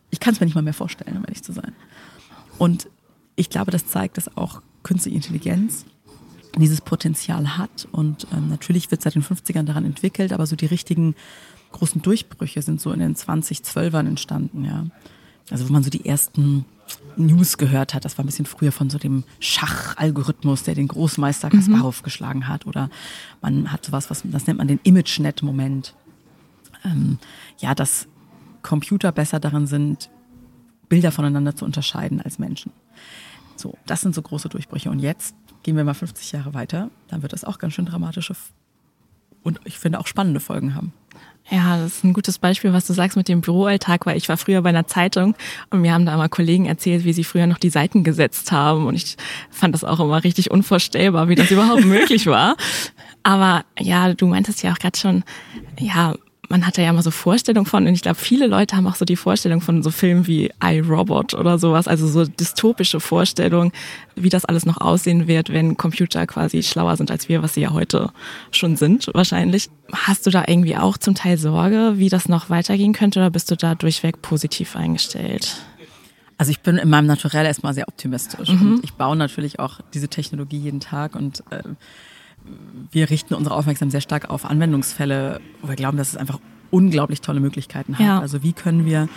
Ich 0.09 0.19
kann 0.19 0.33
es 0.33 0.39
mir 0.39 0.45
nicht 0.45 0.55
mal 0.55 0.63
mehr 0.63 0.73
vorstellen, 0.73 1.17
um 1.17 1.23
ehrlich 1.23 1.43
zu 1.43 1.53
sein. 1.53 1.73
Und 2.57 2.89
ich 3.35 3.51
glaube, 3.51 3.69
das 3.69 3.85
zeigt, 3.85 4.17
dass 4.17 4.35
auch 4.35 4.63
künstliche 4.81 5.15
Intelligenz 5.15 5.85
dieses 6.57 6.81
Potenzial 6.81 7.57
hat. 7.57 7.87
Und 7.91 8.25
ähm, 8.33 8.49
natürlich 8.49 8.89
wird 8.89 9.03
seit 9.03 9.13
den 9.13 9.23
50ern 9.23 9.63
daran 9.63 9.85
entwickelt, 9.85 10.33
aber 10.33 10.47
so 10.47 10.55
die 10.55 10.65
richtigen 10.65 11.13
großen 11.77 12.01
Durchbrüche 12.01 12.61
sind 12.61 12.81
so 12.81 12.91
in 12.91 12.99
den 12.99 13.15
2012ern 13.15 14.07
entstanden, 14.07 14.65
ja. 14.65 14.85
Also 15.49 15.69
wo 15.69 15.73
man 15.73 15.83
so 15.83 15.89
die 15.89 16.05
ersten 16.05 16.65
News 17.15 17.57
gehört 17.57 17.93
hat, 17.93 18.03
das 18.03 18.17
war 18.17 18.23
ein 18.23 18.27
bisschen 18.27 18.45
früher 18.45 18.71
von 18.71 18.89
so 18.89 18.97
dem 18.97 19.23
Schachalgorithmus, 19.39 20.63
der 20.63 20.75
den 20.75 20.87
Großmeister 20.87 21.49
Kasparov 21.49 22.01
mhm. 22.01 22.03
geschlagen 22.03 22.47
hat. 22.47 22.65
Oder 22.65 22.89
man 23.41 23.71
hat 23.71 23.85
sowas, 23.85 24.09
was, 24.09 24.23
das 24.25 24.45
nennt 24.47 24.57
man 24.57 24.67
den 24.67 24.79
ImageNet-Moment. 24.83 25.95
Ähm, 26.83 27.17
ja, 27.59 27.75
dass 27.75 28.07
Computer 28.61 29.11
besser 29.13 29.39
darin 29.39 29.67
sind, 29.67 30.09
Bilder 30.89 31.11
voneinander 31.11 31.55
zu 31.55 31.63
unterscheiden 31.63 32.21
als 32.21 32.39
Menschen. 32.39 32.71
So, 33.55 33.77
das 33.85 34.01
sind 34.01 34.13
so 34.13 34.21
große 34.21 34.49
Durchbrüche. 34.49 34.91
Und 34.91 34.99
jetzt 34.99 35.33
gehen 35.63 35.77
wir 35.77 35.83
mal 35.83 35.93
50 35.93 36.33
Jahre 36.33 36.53
weiter, 36.53 36.89
dann 37.07 37.21
wird 37.21 37.33
das 37.33 37.43
auch 37.43 37.57
ganz 37.57 37.73
schön 37.73 37.85
dramatische 37.85 38.35
und 39.43 39.61
ich 39.63 39.79
finde 39.79 39.99
auch 39.99 40.07
spannende 40.07 40.41
Folgen 40.41 40.75
haben. 40.75 40.91
Ja, 41.49 41.77
das 41.77 41.97
ist 41.97 42.03
ein 42.03 42.13
gutes 42.13 42.39
Beispiel, 42.39 42.73
was 42.73 42.87
du 42.87 42.93
sagst 42.93 43.15
mit 43.15 43.29
dem 43.29 43.39
Büroalltag, 43.39 44.05
weil 44.05 44.17
ich 44.17 44.27
war 44.27 44.35
früher 44.35 44.61
bei 44.61 44.69
einer 44.69 44.87
Zeitung 44.87 45.33
und 45.69 45.81
mir 45.81 45.93
haben 45.93 46.05
da 46.05 46.17
mal 46.17 46.27
Kollegen 46.27 46.65
erzählt, 46.65 47.05
wie 47.05 47.13
sie 47.13 47.23
früher 47.23 47.47
noch 47.47 47.57
die 47.57 47.69
Seiten 47.69 48.03
gesetzt 48.03 48.51
haben 48.51 48.85
und 48.85 48.95
ich 48.95 49.15
fand 49.49 49.73
das 49.73 49.85
auch 49.85 50.01
immer 50.01 50.23
richtig 50.25 50.51
unvorstellbar, 50.51 51.29
wie 51.29 51.35
das 51.35 51.49
überhaupt 51.49 51.85
möglich 51.85 52.27
war. 52.27 52.57
Aber 53.23 53.63
ja, 53.79 54.13
du 54.13 54.27
meintest 54.27 54.61
ja 54.61 54.73
auch 54.73 54.79
gerade 54.79 54.97
schon, 54.97 55.23
ja, 55.79 56.15
man 56.49 56.65
hat 56.65 56.77
da 56.77 56.81
ja 56.81 56.91
immer 56.91 57.03
so 57.03 57.11
Vorstellungen 57.11 57.65
von 57.65 57.85
und 57.87 57.93
ich 57.93 58.01
glaube, 58.01 58.15
viele 58.15 58.47
Leute 58.47 58.77
haben 58.77 58.87
auch 58.87 58.95
so 58.95 59.05
die 59.05 59.15
Vorstellung 59.15 59.61
von 59.61 59.83
so 59.83 59.91
Filmen 59.91 60.27
wie 60.27 60.51
iRobot 60.63 61.33
oder 61.33 61.59
sowas, 61.59 61.87
also 61.87 62.07
so 62.07 62.25
dystopische 62.25 62.99
Vorstellungen, 62.99 63.71
wie 64.15 64.29
das 64.29 64.45
alles 64.45 64.65
noch 64.65 64.79
aussehen 64.79 65.27
wird, 65.27 65.51
wenn 65.51 65.75
Computer 65.75 66.25
quasi 66.25 66.63
schlauer 66.63 66.95
sind 66.95 67.11
als 67.11 67.27
wir, 67.27 67.43
was 67.43 67.55
sie 67.55 67.61
ja 67.61 67.73
heute 67.73 68.11
schon 68.51 68.77
sind 68.77 69.09
wahrscheinlich. 69.13 69.69
Hast 69.91 70.25
du 70.25 70.29
da 70.29 70.45
irgendwie 70.47 70.77
auch 70.77 70.97
zum 70.97 71.15
Teil 71.15 71.37
Sorge, 71.37 71.93
wie 71.97 72.09
das 72.09 72.29
noch 72.29 72.49
weitergehen 72.49 72.93
könnte 72.93 73.19
oder 73.19 73.29
bist 73.29 73.51
du 73.51 73.55
da 73.55 73.75
durchweg 73.75 74.21
positiv 74.21 74.75
eingestellt? 74.75 75.57
Also 76.37 76.51
ich 76.51 76.61
bin 76.61 76.77
in 76.77 76.89
meinem 76.89 77.07
Naturell 77.07 77.45
erstmal 77.45 77.73
sehr 77.73 77.87
optimistisch 77.87 78.49
mhm. 78.49 78.73
und 78.73 78.83
ich 78.83 78.93
baue 78.93 79.15
natürlich 79.15 79.59
auch 79.59 79.81
diese 79.93 80.07
Technologie 80.07 80.59
jeden 80.59 80.79
Tag 80.79 81.15
und 81.15 81.43
äh, 81.49 81.63
wir 82.91 83.09
richten 83.09 83.33
unsere 83.33 83.55
Aufmerksamkeit 83.55 83.91
sehr 83.91 84.01
stark 84.01 84.29
auf 84.29 84.45
Anwendungsfälle, 84.45 85.41
wo 85.61 85.67
wir 85.67 85.75
glauben, 85.75 85.97
dass 85.97 86.09
es 86.09 86.17
einfach 86.17 86.39
unglaublich 86.71 87.21
tolle 87.21 87.39
Möglichkeiten 87.39 87.97
hat. 87.97 88.05
Ja. 88.05 88.19
Also 88.19 88.43
wie 88.43 88.53
können 88.53 88.85
wir 88.85 89.07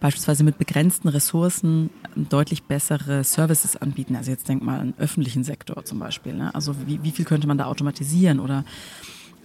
beispielsweise 0.00 0.44
mit 0.44 0.58
begrenzten 0.58 1.08
Ressourcen 1.08 1.90
deutlich 2.14 2.64
bessere 2.64 3.24
Services 3.24 3.76
anbieten. 3.76 4.16
Also 4.16 4.30
jetzt 4.30 4.48
denk 4.48 4.62
mal 4.62 4.80
an 4.80 4.92
den 4.92 5.00
öffentlichen 5.00 5.44
Sektor 5.44 5.84
zum 5.84 5.98
Beispiel. 5.98 6.34
Ne? 6.34 6.54
Also 6.54 6.74
wie, 6.86 7.02
wie 7.02 7.10
viel 7.10 7.24
könnte 7.24 7.46
man 7.46 7.58
da 7.58 7.66
automatisieren 7.66 8.40
oder 8.40 8.64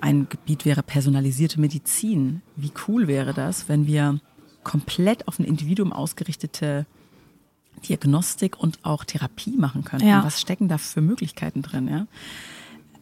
ein 0.02 0.28
Gebiet 0.30 0.66
wäre 0.66 0.84
personalisierte 0.84 1.60
Medizin. 1.60 2.42
Wie 2.56 2.72
cool 2.88 3.08
wäre 3.08 3.34
das, 3.34 3.70
wenn 3.70 3.88
wir 3.88 4.20
komplett 4.64 5.28
auf 5.28 5.40
ein 5.40 5.46
Individuum 5.46 5.94
ausgerichtete 5.94 6.86
Diagnostik 7.88 8.60
und 8.60 8.80
auch 8.84 9.06
Therapie 9.06 9.56
machen 9.58 9.84
könnten? 9.84 10.08
Ja. 10.08 10.24
Was 10.24 10.42
stecken 10.42 10.68
da 10.68 10.78
für 10.78 11.02
Möglichkeiten 11.02 11.62
drin? 11.62 11.88
Ja? 11.88 12.08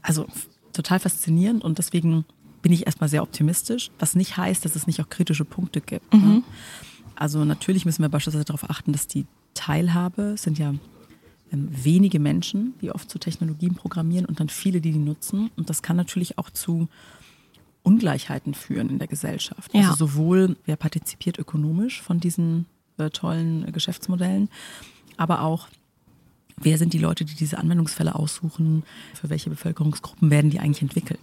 Also 0.02 0.28
total 0.74 1.00
faszinierend 1.00 1.64
und 1.64 1.78
deswegen 1.78 2.26
bin 2.62 2.72
ich 2.72 2.86
erstmal 2.86 3.10
sehr 3.10 3.24
optimistisch, 3.24 3.90
was 4.00 4.16
nicht 4.16 4.38
heißt, 4.38 4.66
dass 4.66 4.76
es 4.76 4.88
nicht 4.88 5.02
auch 5.02 5.10
kritische 5.10 5.46
Punkte 5.46 5.82
gibt. 5.82 6.14
Ne? 6.14 6.20
Mhm. 6.20 6.44
Also 7.16 7.46
natürlich 7.46 7.86
müssen 7.86 8.02
wir 8.02 8.10
beispielsweise 8.10 8.46
darauf 8.46 8.70
achten, 8.70 8.92
dass 8.92 9.08
die 9.08 9.26
Teilhabe 9.54 10.36
sind 10.38 10.58
ja 10.58 10.74
ähm, 11.52 11.68
wenige 11.70 12.20
Menschen, 12.20 12.74
die 12.82 12.92
oft 12.92 13.10
zu 13.10 13.20
Technologien 13.20 13.76
programmieren 13.76 14.26
und 14.26 14.40
dann 14.40 14.50
viele, 14.50 14.82
die 14.82 14.92
die 14.92 15.00
nutzen. 15.00 15.52
Und 15.56 15.70
das 15.70 15.82
kann 15.82 15.98
natürlich 15.98 16.38
auch 16.38 16.50
zu 16.50 16.88
Ungleichheiten 17.84 18.54
führen 18.54 18.90
in 18.90 19.00
der 19.00 19.08
Gesellschaft. 19.08 19.74
Ja. 19.74 19.90
Also 19.90 20.08
sowohl 20.08 20.58
wer 20.66 20.76
partizipiert 20.76 21.40
ökonomisch 21.40 22.02
von 22.02 22.20
diesen 22.20 22.66
äh, 22.98 23.10
tollen 23.10 23.68
äh, 23.68 23.72
Geschäftsmodellen, 23.72 24.50
aber 25.18 25.42
auch 25.42 25.68
wer 26.62 26.78
sind 26.78 26.94
die 26.94 27.00
Leute, 27.00 27.26
die 27.26 27.36
diese 27.36 27.58
Anwendungsfälle 27.58 28.16
aussuchen, 28.16 28.84
für 29.14 29.30
welche 29.30 29.50
Bevölkerungsgruppen 29.50 30.30
werden 30.30 30.52
die 30.52 30.60
eigentlich 30.60 30.82
entwickelt. 30.82 31.20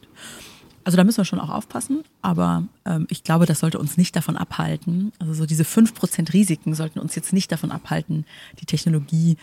Also 0.85 0.97
da 0.97 1.03
müssen 1.03 1.19
wir 1.19 1.25
schon 1.25 1.41
auch 1.41 1.51
aufpassen, 1.51 2.05
aber 2.23 2.63
ähm, 2.85 3.09
ich 3.11 3.25
glaube, 3.25 3.45
das 3.45 3.59
sollte 3.59 3.81
uns 3.81 3.97
nicht 3.97 4.15
davon 4.15 4.37
abhalten, 4.37 5.11
also 5.19 5.35
so 5.35 5.45
diese 5.45 5.65
5% 5.65 6.33
Risiken 6.33 6.77
sollten 6.77 7.01
uns 7.01 7.17
jetzt 7.17 7.33
nicht 7.33 7.51
davon 7.51 7.73
abhalten, 7.73 8.25
die 8.61 8.67
Technologie 8.67 9.37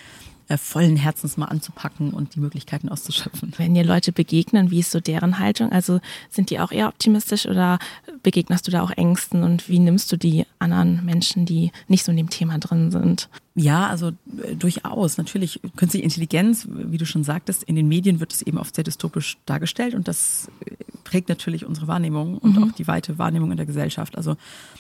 vollen 0.58 0.98
Herzens 0.98 1.38
mal 1.38 1.46
anzupacken 1.46 2.12
und 2.12 2.36
die 2.36 2.40
Möglichkeiten 2.40 2.90
auszuschöpfen. 2.90 3.54
Wenn 3.58 3.74
dir 3.74 3.84
Leute 3.84 4.12
begegnen, 4.12 4.72
wie 4.72 4.80
ist 4.80 4.92
so 4.92 5.00
deren 5.00 5.40
Haltung? 5.40 5.72
Also 5.72 6.00
sind 6.30 6.50
die 6.50 6.60
auch 6.60 6.72
eher 6.72 6.88
optimistisch 6.88 7.46
oder 7.46 7.80
begegnest 8.22 8.68
du 8.68 8.72
da 8.72 8.82
auch 8.82 8.92
Ängsten 8.92 9.44
und 9.44 9.70
wie 9.70 9.80
nimmst 9.80 10.12
du 10.12 10.18
die 10.18 10.46
anderen 10.60 11.04
Menschen, 11.06 11.46
die 11.46 11.72
nicht 11.88 12.04
so 12.04 12.12
in 12.12 12.18
dem 12.18 12.30
Thema 12.30 12.58
drin 12.60 12.92
sind? 12.92 13.30
Ja, 13.56 13.88
also 13.88 14.10
äh, 14.10 14.56
durchaus. 14.56 15.18
Natürlich, 15.18 15.60
künstliche 15.76 16.04
Intelligenz, 16.04 16.68
wie 16.70 16.98
du 16.98 17.06
schon 17.06 17.24
sagtest, 17.24 17.64
in 17.64 17.76
den 17.76 17.88
Medien 17.88 18.20
wird 18.20 18.34
es 18.34 18.42
eben 18.42 18.58
oft 18.58 18.76
sehr 18.76 18.84
dystopisch 18.84 19.38
dargestellt 19.46 19.94
und 19.94 20.08
das 20.08 20.50
äh, 20.66 20.72
prägt 21.04 21.30
natürlich 21.30 21.66
unsere 21.66 21.88
Wahrnehmung 21.88 22.38
und 22.38 22.58
mhm. 22.58 22.64
auch 22.64 22.72
die 22.72 22.88
weite 22.88 23.18
Wahrnehmung 23.18 23.52
in 23.52 23.58
der 23.58 23.66
Gesellschaft. 23.66 24.18
Also 24.18 24.36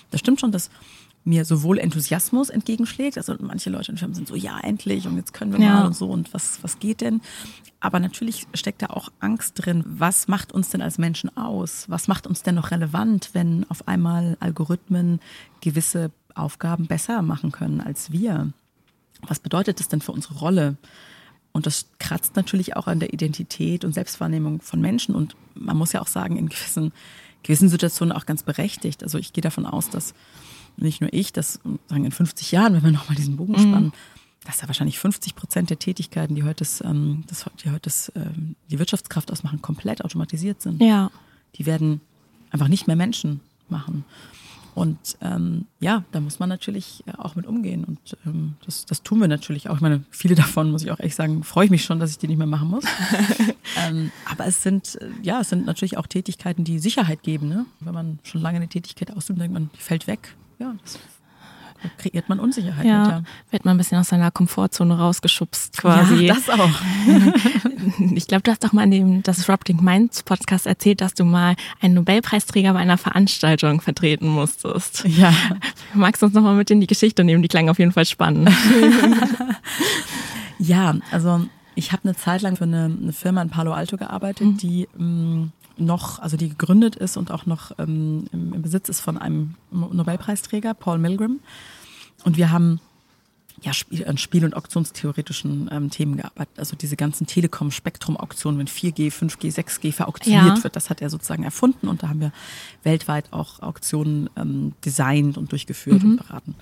das 0.09 0.19
stimmt 0.19 0.39
schon, 0.39 0.51
dass 0.51 0.69
mir 1.25 1.45
sowohl 1.45 1.77
Enthusiasmus 1.77 2.49
entgegenschlägt, 2.49 3.17
also 3.17 3.35
manche 3.39 3.69
Leute 3.69 3.91
in 3.91 3.97
Firmen 3.97 4.15
sind 4.15 4.27
so, 4.27 4.35
ja, 4.35 4.59
endlich 4.59 5.07
und 5.07 5.15
jetzt 5.15 5.33
können 5.33 5.53
wir 5.53 5.59
ja. 5.59 5.75
mal 5.75 5.85
und 5.85 5.95
so 5.95 6.09
und 6.09 6.33
was, 6.33 6.61
was 6.61 6.79
geht 6.79 7.01
denn? 7.01 7.21
Aber 7.79 7.99
natürlich 7.99 8.47
steckt 8.53 8.81
da 8.81 8.87
auch 8.87 9.09
Angst 9.19 9.53
drin. 9.55 9.83
Was 9.85 10.29
macht 10.29 10.53
uns 10.53 10.69
denn 10.69 10.81
als 10.81 10.97
Menschen 10.97 11.35
aus? 11.35 11.85
Was 11.89 12.07
macht 12.07 12.27
uns 12.27 12.41
denn 12.41 12.55
noch 12.55 12.71
relevant, 12.71 13.31
wenn 13.33 13.65
auf 13.69 13.87
einmal 13.89 14.37
Algorithmen 14.39 15.19
gewisse 15.59 16.11
Aufgaben 16.33 16.87
besser 16.87 17.21
machen 17.21 17.51
können 17.51 17.81
als 17.81 18.11
wir? 18.11 18.53
Was 19.27 19.39
bedeutet 19.39 19.79
das 19.79 19.89
denn 19.89 20.01
für 20.01 20.13
unsere 20.13 20.35
Rolle? 20.35 20.77
Und 21.51 21.65
das 21.65 21.87
kratzt 21.99 22.35
natürlich 22.35 22.75
auch 22.75 22.87
an 22.87 22.99
der 22.99 23.13
Identität 23.13 23.85
und 23.85 23.93
Selbstwahrnehmung 23.93 24.61
von 24.61 24.81
Menschen. 24.81 25.13
Und 25.13 25.35
man 25.53 25.77
muss 25.77 25.91
ja 25.91 26.01
auch 26.01 26.07
sagen, 26.07 26.37
in 26.37 26.49
gewissen, 26.49 26.93
gewissen 27.43 27.69
Situationen 27.69 28.11
auch 28.11 28.25
ganz 28.25 28.43
berechtigt. 28.43 29.03
Also 29.03 29.17
ich 29.17 29.33
gehe 29.33 29.41
davon 29.41 29.65
aus, 29.65 29.89
dass 29.89 30.13
nicht 30.77 31.01
nur 31.01 31.13
ich, 31.13 31.33
dass 31.33 31.59
sagen 31.87 32.05
in 32.05 32.11
50 32.11 32.51
Jahren, 32.51 32.73
wenn 32.73 32.83
wir 32.83 32.91
nochmal 32.91 33.15
diesen 33.15 33.37
Bogen 33.37 33.53
mhm. 33.53 33.59
spannen, 33.59 33.93
dass 34.45 34.57
da 34.57 34.67
wahrscheinlich 34.67 34.99
50 34.99 35.35
Prozent 35.35 35.69
der 35.69 35.79
Tätigkeiten, 35.79 36.35
die 36.35 36.43
heute, 36.43 36.59
das, 36.59 36.81
ähm, 36.81 37.23
das, 37.27 37.45
die, 37.63 37.69
heute 37.69 37.81
das, 37.81 38.11
ähm, 38.15 38.55
die 38.69 38.79
Wirtschaftskraft 38.79 39.31
ausmachen, 39.31 39.61
komplett 39.61 40.03
automatisiert 40.03 40.61
sind. 40.61 40.81
Ja. 40.81 41.11
Die 41.55 41.65
werden 41.65 42.01
einfach 42.51 42.67
nicht 42.67 42.87
mehr 42.87 42.95
Menschen 42.95 43.39
machen. 43.69 44.03
Und 44.75 45.17
ähm, 45.21 45.65
ja, 45.79 46.03
da 46.11 46.19
muss 46.19 46.39
man 46.39 46.49
natürlich 46.49 47.03
äh, 47.05 47.11
auch 47.17 47.35
mit 47.35 47.45
umgehen. 47.45 47.83
Und 47.83 48.17
ähm, 48.25 48.55
das, 48.65 48.85
das 48.85 49.03
tun 49.03 49.19
wir 49.19 49.27
natürlich 49.27 49.69
auch. 49.69 49.75
Ich 49.75 49.81
meine, 49.81 50.03
viele 50.09 50.33
davon, 50.35 50.71
muss 50.71 50.83
ich 50.83 50.91
auch 50.91 50.99
echt 50.99 51.15
sagen, 51.15 51.43
freue 51.43 51.65
ich 51.65 51.71
mich 51.71 51.85
schon, 51.85 51.99
dass 51.99 52.09
ich 52.09 52.17
die 52.17 52.27
nicht 52.27 52.39
mehr 52.39 52.47
machen 52.47 52.69
muss. 52.69 52.83
ähm, 53.77 54.11
aber 54.25 54.47
es 54.47 54.63
sind, 54.63 54.95
äh, 54.95 55.09
ja, 55.21 55.41
es 55.41 55.49
sind 55.49 55.65
natürlich 55.65 55.97
auch 55.97 56.07
Tätigkeiten, 56.07 56.63
die 56.63 56.79
Sicherheit 56.79 57.21
geben. 57.21 57.49
Ne? 57.49 57.67
Wenn 57.81 57.93
man 57.93 58.19
schon 58.23 58.41
lange 58.41 58.57
eine 58.57 58.67
Tätigkeit 58.67 59.15
ausübt, 59.15 59.39
denkt 59.39 59.53
man, 59.53 59.69
die 59.75 59.81
fällt 59.81 60.07
weg 60.07 60.35
ja, 60.59 60.75
das 60.83 60.99
kreiert 61.97 62.29
man 62.29 62.39
Unsicherheit. 62.39 62.85
Ja, 62.85 62.99
mit, 62.99 63.11
ja, 63.11 63.23
wird 63.51 63.65
man 63.65 63.75
ein 63.75 63.77
bisschen 63.77 63.97
aus 63.97 64.09
seiner 64.09 64.31
Komfortzone 64.31 64.97
rausgeschubst 64.97 65.77
quasi. 65.77 66.25
Ja, 66.25 66.33
das 66.45 66.49
auch. 66.49 66.69
ich 68.15 68.27
glaube, 68.27 68.43
du 68.43 68.51
hast 68.51 68.63
doch 68.63 68.73
mal 68.73 68.83
in 68.83 68.91
dem 68.91 69.23
Disrupting 69.23 69.83
Minds 69.83 70.23
Podcast 70.23 70.67
erzählt, 70.67 71.01
dass 71.01 71.13
du 71.13 71.25
mal 71.25 71.55
einen 71.81 71.95
Nobelpreisträger 71.95 72.73
bei 72.73 72.79
einer 72.79 72.97
Veranstaltung 72.97 73.81
vertreten 73.81 74.27
musstest. 74.27 75.05
Ja. 75.05 75.33
Magst 75.93 76.21
du 76.21 76.27
uns 76.27 76.35
nochmal 76.35 76.55
mit 76.55 76.71
in 76.71 76.81
die 76.81 76.87
Geschichte 76.87 77.23
nehmen? 77.23 77.41
Die 77.41 77.49
klang 77.49 77.69
auf 77.69 77.79
jeden 77.79 77.91
Fall 77.91 78.05
spannend. 78.05 78.49
ja, 80.59 80.95
also 81.11 81.45
ich 81.75 81.91
habe 81.91 82.03
eine 82.05 82.15
Zeit 82.15 82.41
lang 82.41 82.55
für 82.55 82.65
eine, 82.65 82.85
eine, 82.85 83.13
Firma 83.13 83.41
in 83.41 83.49
Palo 83.49 83.73
Alto 83.73 83.97
gearbeitet, 83.97 84.47
mhm. 84.47 84.57
die 84.57 84.87
mh, 84.95 85.05
mm, 85.05 85.51
noch, 85.77 86.19
also 86.19 86.37
die 86.37 86.49
gegründet 86.49 86.95
ist 86.95 87.17
und 87.17 87.31
auch 87.31 87.45
noch 87.45 87.71
ähm, 87.79 88.25
im, 88.31 88.53
im, 88.53 88.61
Besitz 88.61 88.89
ist 88.89 88.99
von 88.99 89.17
einem 89.17 89.55
Nobelpreisträger, 89.71 90.73
Paul 90.73 90.97
Milgram. 90.99 91.39
Und 92.23 92.37
wir 92.37 92.51
haben 92.51 92.79
ja, 93.61 93.71
an 94.05 94.17
Spiel- 94.17 94.45
und 94.45 94.55
auktionstheoretischen 94.55 95.69
ähm, 95.71 95.89
Themen 95.89 96.17
gearbeitet. 96.17 96.59
Also 96.59 96.75
diese 96.75 96.95
ganzen 96.95 97.27
Telekom-Spektrum-Auktionen, 97.27 98.59
wenn 98.59 98.67
4G, 98.67 99.11
5G, 99.11 99.53
6G 99.53 99.93
verauktioniert 99.93 100.57
ja. 100.57 100.63
wird, 100.63 100.75
das 100.75 100.89
hat 100.89 101.01
er 101.01 101.09
sozusagen 101.09 101.43
erfunden 101.43 101.87
und 101.87 102.03
da 102.03 102.09
haben 102.09 102.19
wir 102.19 102.33
weltweit 102.83 103.31
auch 103.31 103.61
Auktionen 103.61 104.29
ähm, 104.35 104.73
designt 104.83 105.37
und 105.37 105.51
durchgeführt 105.51 106.03
mhm. 106.03 106.11
und 106.11 106.17
beraten. 106.17 106.55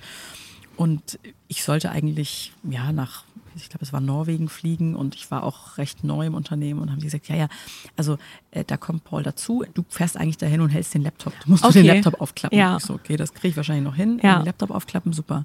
Und 0.76 1.18
ich 1.48 1.64
sollte 1.64 1.90
eigentlich, 1.90 2.52
ja, 2.62 2.92
nach 2.92 3.24
ich 3.56 3.68
glaube, 3.68 3.84
es 3.84 3.92
war 3.92 4.00
Norwegen 4.00 4.48
fliegen 4.48 4.94
und 4.94 5.14
ich 5.14 5.30
war 5.30 5.42
auch 5.42 5.78
recht 5.78 6.04
neu 6.04 6.26
im 6.26 6.34
Unternehmen 6.34 6.80
und 6.80 6.90
haben 6.90 6.98
die 6.98 7.06
gesagt, 7.06 7.28
ja, 7.28 7.36
ja, 7.36 7.48
also 7.96 8.18
äh, 8.50 8.64
da 8.64 8.76
kommt 8.76 9.04
Paul 9.04 9.22
dazu, 9.22 9.64
du 9.74 9.84
fährst 9.88 10.16
eigentlich 10.16 10.38
dahin 10.38 10.60
und 10.60 10.70
hältst 10.70 10.94
den 10.94 11.02
Laptop, 11.02 11.32
du 11.44 11.50
musst 11.50 11.64
okay. 11.64 11.82
den 11.82 11.86
Laptop 11.86 12.20
aufklappen. 12.20 12.58
Ja. 12.58 12.76
Ich 12.76 12.84
so, 12.84 12.94
okay, 12.94 13.16
das 13.16 13.34
kriege 13.34 13.48
ich 13.48 13.56
wahrscheinlich 13.56 13.84
noch 13.84 13.96
hin, 13.96 14.20
ja. 14.22 14.38
den 14.38 14.46
Laptop 14.46 14.70
aufklappen, 14.70 15.12
super. 15.12 15.44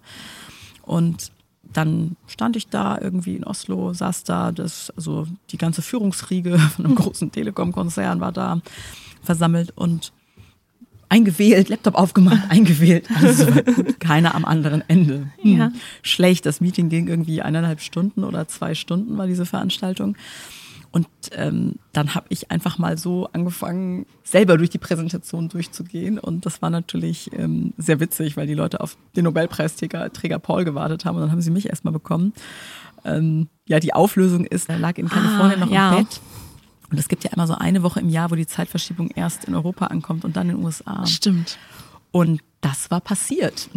Und 0.84 1.32
dann 1.64 2.16
stand 2.28 2.56
ich 2.56 2.68
da 2.68 2.98
irgendwie 3.00 3.36
in 3.36 3.44
Oslo, 3.44 3.94
saß 3.94 4.24
da, 4.24 4.52
das, 4.52 4.92
also 4.96 5.28
die 5.52 5.58
ganze 5.58 5.82
Führungsriege 5.82 6.58
von 6.76 6.86
einem 6.86 6.96
großen 6.96 7.32
Telekom-Konzern 7.32 8.20
war 8.20 8.32
da 8.32 8.62
versammelt 9.22 9.72
und 9.76 10.14
eingewählt, 11.10 11.70
Laptop 11.70 11.96
aufgemacht, 11.96 12.50
eingewählt, 12.50 13.08
alles 13.16 13.40
soweit 13.40 13.66
gut, 13.76 14.00
keiner 14.00 14.36
am 14.36 14.46
anderen 14.46 14.84
Ende. 14.88 15.28
Hm. 15.42 15.58
Ja. 15.58 15.72
Schlecht, 16.02 16.46
das 16.46 16.62
Meeting 16.62 16.90
ging 16.90 17.08
irgendwie 17.08 17.42
eineinhalb 17.42 17.82
Stunden 17.82 18.24
oder 18.24 18.48
zwei 18.48 18.76
Stunden 18.76 19.18
war 19.18 19.28
diese 19.28 19.46
Veranstaltung. 19.46 20.16
Und 20.92 21.08
ähm, 21.34 21.76
dann 21.94 22.16
habe 22.16 22.28
ich 22.30 22.50
einfach 22.50 22.78
mal 22.78 22.98
so 22.98 23.30
angefangen, 23.34 24.06
selber 24.24 24.58
durch 24.58 24.70
die 24.70 24.78
Präsentation 24.78 25.50
durchzugehen. 25.50 26.18
Und 26.18 26.46
das 26.46 26.62
war 26.62 26.70
natürlich 26.70 27.30
ähm, 27.34 27.74
sehr 27.78 28.00
witzig, 28.00 28.38
weil 28.38 28.48
die 28.48 28.54
Leute 28.54 28.82
auf 28.82 28.98
den 29.16 29.26
Nobelpreisträger 29.26 30.12
Träger 30.12 30.40
Paul 30.40 30.66
gewartet 30.66 31.06
haben 31.06 31.16
und 31.16 31.22
dann 31.22 31.32
haben 31.32 31.42
sie 31.42 31.52
mich 31.52 31.70
erstmal 31.70 31.92
bekommen. 31.92 32.34
Ähm, 33.06 33.48
ja, 33.68 33.80
die 33.80 33.94
Auflösung 33.94 34.46
ist, 34.46 34.70
er 34.70 34.80
lag 34.80 34.98
in 34.98 35.10
Kalifornien 35.10 35.62
ah, 35.62 35.66
noch 35.66 35.72
ja. 35.72 35.98
im 35.98 36.06
Bett 36.06 36.20
und 36.90 36.98
es 36.98 37.08
gibt 37.08 37.24
ja 37.24 37.32
immer 37.34 37.48
so 37.48 37.56
eine 37.56 37.84
Woche 37.84 38.00
im 38.00 38.10
Jahr, 38.10 38.32
wo 38.32 38.36
die 38.36 38.48
Zeitverschiebung 38.48 39.10
erst 39.12 39.46
in 39.46 39.56
Europa 39.56 39.88
ankommt 39.88 40.24
und 40.24 40.38
dann 40.38 40.50
in 40.50 40.58
den 40.58 40.66
USA. 40.66 41.06
Stimmt. 41.06 41.58
Und 42.12 42.42
das 42.62 42.90
war 42.90 43.02
passiert. 43.02 43.70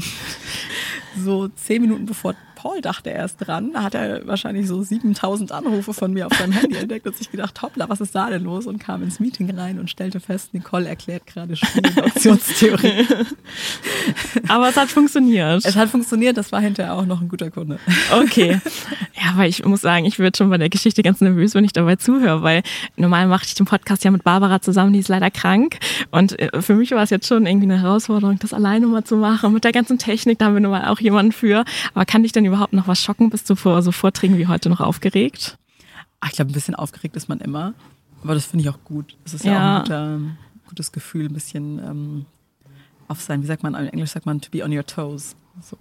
so 1.16 1.48
zehn 1.48 1.82
Minuten 1.82 2.06
bevor 2.06 2.34
Paul 2.60 2.82
dachte 2.82 3.08
er 3.08 3.16
erst 3.16 3.36
dran, 3.38 3.72
da 3.72 3.84
hat 3.84 3.94
er 3.94 4.26
wahrscheinlich 4.26 4.66
so 4.68 4.82
7000 4.82 5.50
Anrufe 5.50 5.94
von 5.94 6.12
mir 6.12 6.26
auf 6.26 6.34
seinem 6.34 6.52
Handy 6.52 6.76
entdeckt 6.76 7.06
und 7.06 7.16
sich 7.16 7.30
gedacht, 7.30 7.62
hoppla, 7.62 7.88
was 7.88 8.02
ist 8.02 8.14
da 8.14 8.28
denn 8.28 8.44
los? 8.44 8.66
Und 8.66 8.78
kam 8.78 9.02
ins 9.02 9.18
Meeting 9.18 9.50
rein 9.58 9.78
und 9.78 9.88
stellte 9.88 10.20
fest, 10.20 10.52
Nicole 10.52 10.86
erklärt 10.86 11.26
gerade 11.26 11.56
Spiel- 11.56 11.86
und 11.86 12.02
Optionstheorie. 12.04 13.06
Aber 14.48 14.68
es 14.68 14.76
hat 14.76 14.90
funktioniert. 14.90 15.64
Es 15.64 15.74
hat 15.74 15.88
funktioniert, 15.88 16.36
das 16.36 16.52
war 16.52 16.60
hinterher 16.60 16.96
auch 16.96 17.06
noch 17.06 17.22
ein 17.22 17.28
guter 17.28 17.50
Kunde. 17.50 17.78
Okay. 18.12 18.60
Ja, 19.14 19.30
aber 19.32 19.46
ich 19.46 19.64
muss 19.64 19.80
sagen, 19.80 20.04
ich 20.06 20.18
werde 20.18 20.36
schon 20.36 20.50
bei 20.50 20.58
der 20.58 20.68
Geschichte 20.70 21.02
ganz 21.02 21.20
nervös, 21.20 21.54
wenn 21.54 21.64
ich 21.64 21.72
dabei 21.72 21.96
zuhöre, 21.96 22.42
weil 22.42 22.62
normal 22.96 23.26
mache 23.26 23.44
ich 23.46 23.54
den 23.54 23.66
Podcast 23.66 24.02
ja 24.04 24.10
mit 24.10 24.24
Barbara 24.24 24.60
zusammen, 24.62 24.92
die 24.92 24.98
ist 24.98 25.08
leider 25.08 25.30
krank. 25.30 25.78
Und 26.10 26.38
äh, 26.38 26.62
für 26.62 26.74
mich 26.74 26.90
war 26.92 27.02
es 27.02 27.10
jetzt 27.10 27.26
schon 27.26 27.46
irgendwie 27.46 27.66
eine 27.70 27.82
Herausforderung, 27.82 28.38
das 28.38 28.54
alleine 28.54 28.86
mal 28.86 29.04
zu 29.04 29.16
machen, 29.16 29.52
mit 29.52 29.64
der 29.64 29.72
ganzen 29.72 29.98
Technik, 29.98 30.38
da 30.38 30.46
haben 30.46 30.54
wir 30.54 30.60
nun 30.60 30.70
mal 30.70 30.88
auch 30.88 31.00
jemanden 31.00 31.32
für. 31.32 31.64
Aber 31.94 32.04
kann 32.06 32.22
dich 32.22 32.32
denn 32.32 32.44
überhaupt 32.50 32.72
noch 32.72 32.88
was 32.88 33.00
schocken? 33.00 33.30
Bist 33.30 33.48
du 33.48 33.54
vor 33.54 33.82
so 33.82 33.92
Vorträgen 33.92 34.38
wie 34.38 34.46
heute 34.46 34.68
noch 34.68 34.80
aufgeregt? 34.80 35.58
Ach, 36.20 36.28
ich 36.28 36.36
glaube, 36.36 36.50
ein 36.50 36.54
bisschen 36.54 36.74
aufgeregt 36.74 37.16
ist 37.16 37.28
man 37.28 37.40
immer. 37.40 37.74
Aber 38.22 38.34
das 38.34 38.46
finde 38.46 38.64
ich 38.64 38.68
auch 38.68 38.84
gut. 38.84 39.16
Das 39.24 39.34
ist 39.34 39.44
ja, 39.44 39.52
ja 39.52 39.58
auch 39.58 39.78
ein 39.78 39.82
guter, 39.82 40.20
gutes 40.68 40.92
Gefühl, 40.92 41.26
ein 41.26 41.32
bisschen 41.32 41.78
ähm, 41.78 42.26
auf 43.08 43.20
sein, 43.20 43.42
wie 43.42 43.46
sagt 43.46 43.62
man, 43.62 43.74
in 43.74 43.86
Englisch 43.86 44.10
sagt 44.10 44.26
man, 44.26 44.40
to 44.40 44.50
be 44.50 44.62
on 44.62 44.76
your 44.76 44.84
toes. 44.84 45.34
So. 45.62 45.76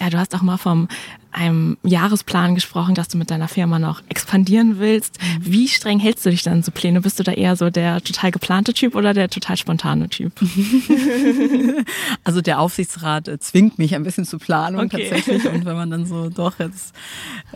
Ja, 0.00 0.10
du 0.10 0.18
hast 0.18 0.34
auch 0.34 0.42
mal 0.42 0.56
vom 0.56 0.88
einem 1.32 1.78
Jahresplan 1.82 2.54
gesprochen, 2.54 2.94
dass 2.94 3.08
du 3.08 3.16
mit 3.16 3.30
deiner 3.30 3.48
Firma 3.48 3.78
noch 3.78 4.02
expandieren 4.08 4.78
willst. 4.78 5.18
Mhm. 5.20 5.38
Wie 5.40 5.68
streng 5.68 5.98
hältst 5.98 6.26
du 6.26 6.30
dich 6.30 6.42
dann 6.42 6.62
so 6.62 6.70
Pläne? 6.70 7.00
Bist 7.00 7.18
du 7.18 7.22
da 7.22 7.32
eher 7.32 7.56
so 7.56 7.70
der 7.70 8.02
total 8.02 8.30
geplante 8.30 8.74
Typ 8.74 8.94
oder 8.94 9.14
der 9.14 9.30
total 9.30 9.56
spontane 9.56 10.10
Typ? 10.10 10.32
also 12.24 12.42
der 12.42 12.60
Aufsichtsrat 12.60 13.28
äh, 13.28 13.38
zwingt 13.38 13.78
mich 13.78 13.94
ein 13.94 14.02
bisschen 14.02 14.26
zu 14.26 14.38
planen 14.38 14.78
okay. 14.78 15.08
tatsächlich. 15.08 15.46
Und 15.48 15.64
wenn 15.64 15.76
man 15.76 15.90
dann 15.90 16.04
so, 16.04 16.28
doch, 16.28 16.58
jetzt, 16.58 16.94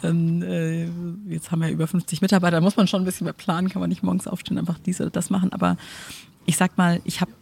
ähm, 0.02 0.42
äh, 0.42 0.88
jetzt 1.28 1.50
haben 1.50 1.60
wir 1.60 1.68
über 1.68 1.86
50 1.86 2.22
Mitarbeiter, 2.22 2.56
da 2.56 2.60
muss 2.62 2.76
man 2.76 2.88
schon 2.88 3.02
ein 3.02 3.04
bisschen 3.04 3.26
mehr 3.26 3.34
planen, 3.34 3.68
kann 3.68 3.80
man 3.80 3.90
nicht 3.90 4.02
morgens 4.02 4.26
aufstehen, 4.26 4.58
einfach 4.58 4.78
dies 4.84 5.00
oder 5.02 5.10
das 5.10 5.28
machen. 5.28 5.52
Aber 5.52 5.76
ich 6.46 6.56
sag 6.56 6.78
mal, 6.78 7.00
ich 7.04 7.20
habe 7.20 7.32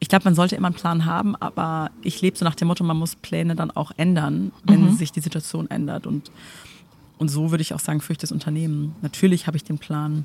ich 0.00 0.08
glaube, 0.08 0.24
man 0.24 0.34
sollte 0.34 0.56
immer 0.56 0.68
einen 0.68 0.74
Plan 0.74 1.04
haben, 1.04 1.36
aber 1.36 1.90
ich 2.02 2.20
lebe 2.22 2.36
so 2.36 2.44
nach 2.44 2.54
dem 2.54 2.68
Motto, 2.68 2.82
man 2.82 2.96
muss 2.96 3.16
Pläne 3.16 3.54
dann 3.54 3.70
auch 3.70 3.92
ändern, 3.98 4.50
wenn 4.64 4.86
mhm. 4.86 4.96
sich 4.96 5.12
die 5.12 5.20
Situation 5.20 5.70
ändert. 5.70 6.06
Und, 6.06 6.32
und 7.18 7.28
so 7.28 7.50
würde 7.50 7.62
ich 7.62 7.74
auch 7.74 7.80
sagen, 7.80 8.00
für 8.00 8.14
das 8.14 8.32
Unternehmen. 8.32 8.96
Natürlich 9.02 9.46
habe 9.46 9.58
ich 9.58 9.64
den 9.64 9.78
Plan, 9.78 10.24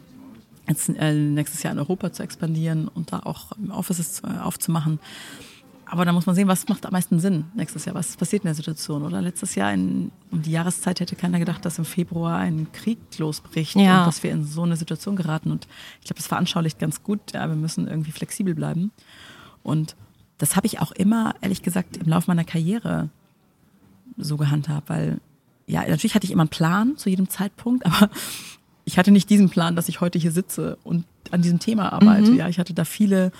jetzt 0.67 0.89
äh, 0.89 1.13
nächstes 1.13 1.61
Jahr 1.61 1.73
in 1.73 1.79
Europa 1.79 2.13
zu 2.13 2.23
expandieren 2.23 2.87
und 2.87 3.11
da 3.11 3.19
auch 3.19 3.51
Offices 3.69 4.23
aufzumachen. 4.23 4.99
aber 5.85 6.05
da 6.05 6.13
muss 6.13 6.25
man 6.25 6.35
sehen, 6.35 6.47
was 6.47 6.67
macht 6.69 6.85
am 6.85 6.93
meisten 6.93 7.19
Sinn 7.19 7.45
nächstes 7.53 7.83
Jahr. 7.85 7.95
Was 7.95 8.15
passiert 8.15 8.43
in 8.43 8.47
der 8.47 8.55
Situation? 8.55 9.03
Oder 9.03 9.21
letztes 9.21 9.55
Jahr 9.55 9.73
in, 9.73 10.11
um 10.31 10.41
die 10.41 10.51
Jahreszeit 10.51 11.01
hätte 11.01 11.17
keiner 11.17 11.37
gedacht, 11.37 11.65
dass 11.65 11.77
im 11.77 11.85
Februar 11.85 12.37
ein 12.37 12.71
Krieg 12.71 12.97
losbricht 13.17 13.75
Ja. 13.75 13.99
und 13.99 14.07
dass 14.07 14.23
wir 14.23 14.31
in 14.31 14.45
so 14.45 14.63
eine 14.63 14.77
Situation 14.77 15.17
geraten. 15.17 15.51
Und 15.51 15.67
ich 15.99 16.05
glaube, 16.05 16.19
das 16.19 16.27
veranschaulicht 16.27 16.79
ganz 16.79 17.03
gut. 17.03 17.19
Ja, 17.33 17.47
wir 17.49 17.55
müssen 17.55 17.87
irgendwie 17.87 18.11
flexibel 18.11 18.55
bleiben. 18.55 18.91
Und 19.65 19.95
das 20.37 20.55
habe 20.55 20.67
ich 20.67 20.79
auch 20.79 20.91
immer, 20.91 21.35
ehrlich 21.41 21.61
gesagt, 21.63 21.97
im 21.97 22.07
Laufe 22.07 22.29
meiner 22.29 22.43
Karriere 22.43 23.09
so 24.17 24.37
gehandhabt, 24.37 24.89
weil 24.89 25.19
ja, 25.67 25.81
natürlich 25.81 26.13
hatte 26.13 26.25
ich 26.25 26.31
immer 26.31 26.43
einen 26.43 26.49
Plan 26.49 26.97
zu 26.97 27.09
jedem 27.09 27.29
Zeitpunkt, 27.29 27.85
aber 27.85 28.09
ich 28.85 28.97
hatte 28.97 29.11
nicht 29.11 29.29
diesen 29.29 29.49
Plan, 29.49 29.75
dass 29.75 29.89
ich 29.89 29.99
heute 29.99 30.19
hier 30.19 30.31
sitze 30.31 30.77
und 30.83 31.05
an 31.31 31.41
diesem 31.41 31.57
Thema 31.57 31.91
arbeite. 31.91 32.31
Ja, 32.33 32.47
ich 32.47 32.59
hatte 32.59 32.75
da 32.75 32.85
viele 32.85 33.31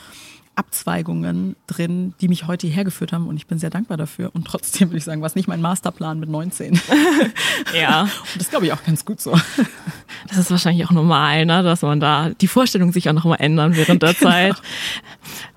Abzweigungen 0.55 1.55
drin, 1.67 2.13
die 2.21 2.27
mich 2.27 2.47
heute 2.47 2.65
hierher 2.65 2.83
geführt 2.85 3.13
haben 3.13 3.27
und 3.27 3.35
ich 3.35 3.45
bin 3.45 3.59
sehr 3.59 3.69
dankbar 3.69 3.97
dafür. 3.97 4.31
Und 4.33 4.47
trotzdem 4.47 4.89
würde 4.89 4.97
ich 4.97 5.03
sagen, 5.03 5.21
war 5.21 5.27
es 5.27 5.35
nicht 5.35 5.47
mein 5.47 5.61
Masterplan 5.61 6.19
mit 6.19 6.29
19. 6.29 6.79
Ja. 7.79 8.03
Und 8.03 8.39
das 8.39 8.49
glaube 8.49 8.65
ich 8.65 8.73
auch 8.73 8.83
ganz 8.83 9.05
gut 9.05 9.21
so. 9.21 9.37
Das 10.27 10.37
ist 10.37 10.49
wahrscheinlich 10.49 10.87
auch 10.87 10.91
normal, 10.91 11.45
ne? 11.45 11.61
dass 11.61 11.83
man 11.83 11.99
da 11.99 12.29
die 12.29 12.47
Vorstellung 12.47 12.91
sich 12.91 13.07
auch 13.07 13.13
nochmal 13.13 13.37
ändern 13.41 13.75
während 13.75 14.01
der 14.01 14.17
Zeit. 14.17 14.55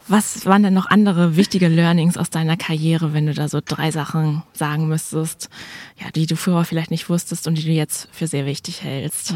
Was 0.08 0.46
waren 0.46 0.62
denn 0.62 0.72
noch 0.72 0.86
andere 0.86 1.36
wichtige 1.36 1.68
Learnings 1.68 2.16
aus 2.16 2.30
deiner 2.30 2.56
Karriere, 2.56 3.12
wenn 3.12 3.26
du 3.26 3.34
da 3.34 3.48
so 3.48 3.60
drei 3.62 3.90
Sachen 3.90 4.42
sagen 4.54 4.88
müsstest, 4.88 5.50
ja, 6.02 6.10
die 6.10 6.26
du 6.26 6.34
früher 6.34 6.64
vielleicht 6.64 6.90
nicht 6.90 7.10
wusstest 7.10 7.46
und 7.46 7.56
die 7.58 7.64
du 7.64 7.72
jetzt 7.72 8.08
für 8.10 8.26
sehr 8.26 8.46
wichtig 8.46 8.82
hältst? 8.82 9.34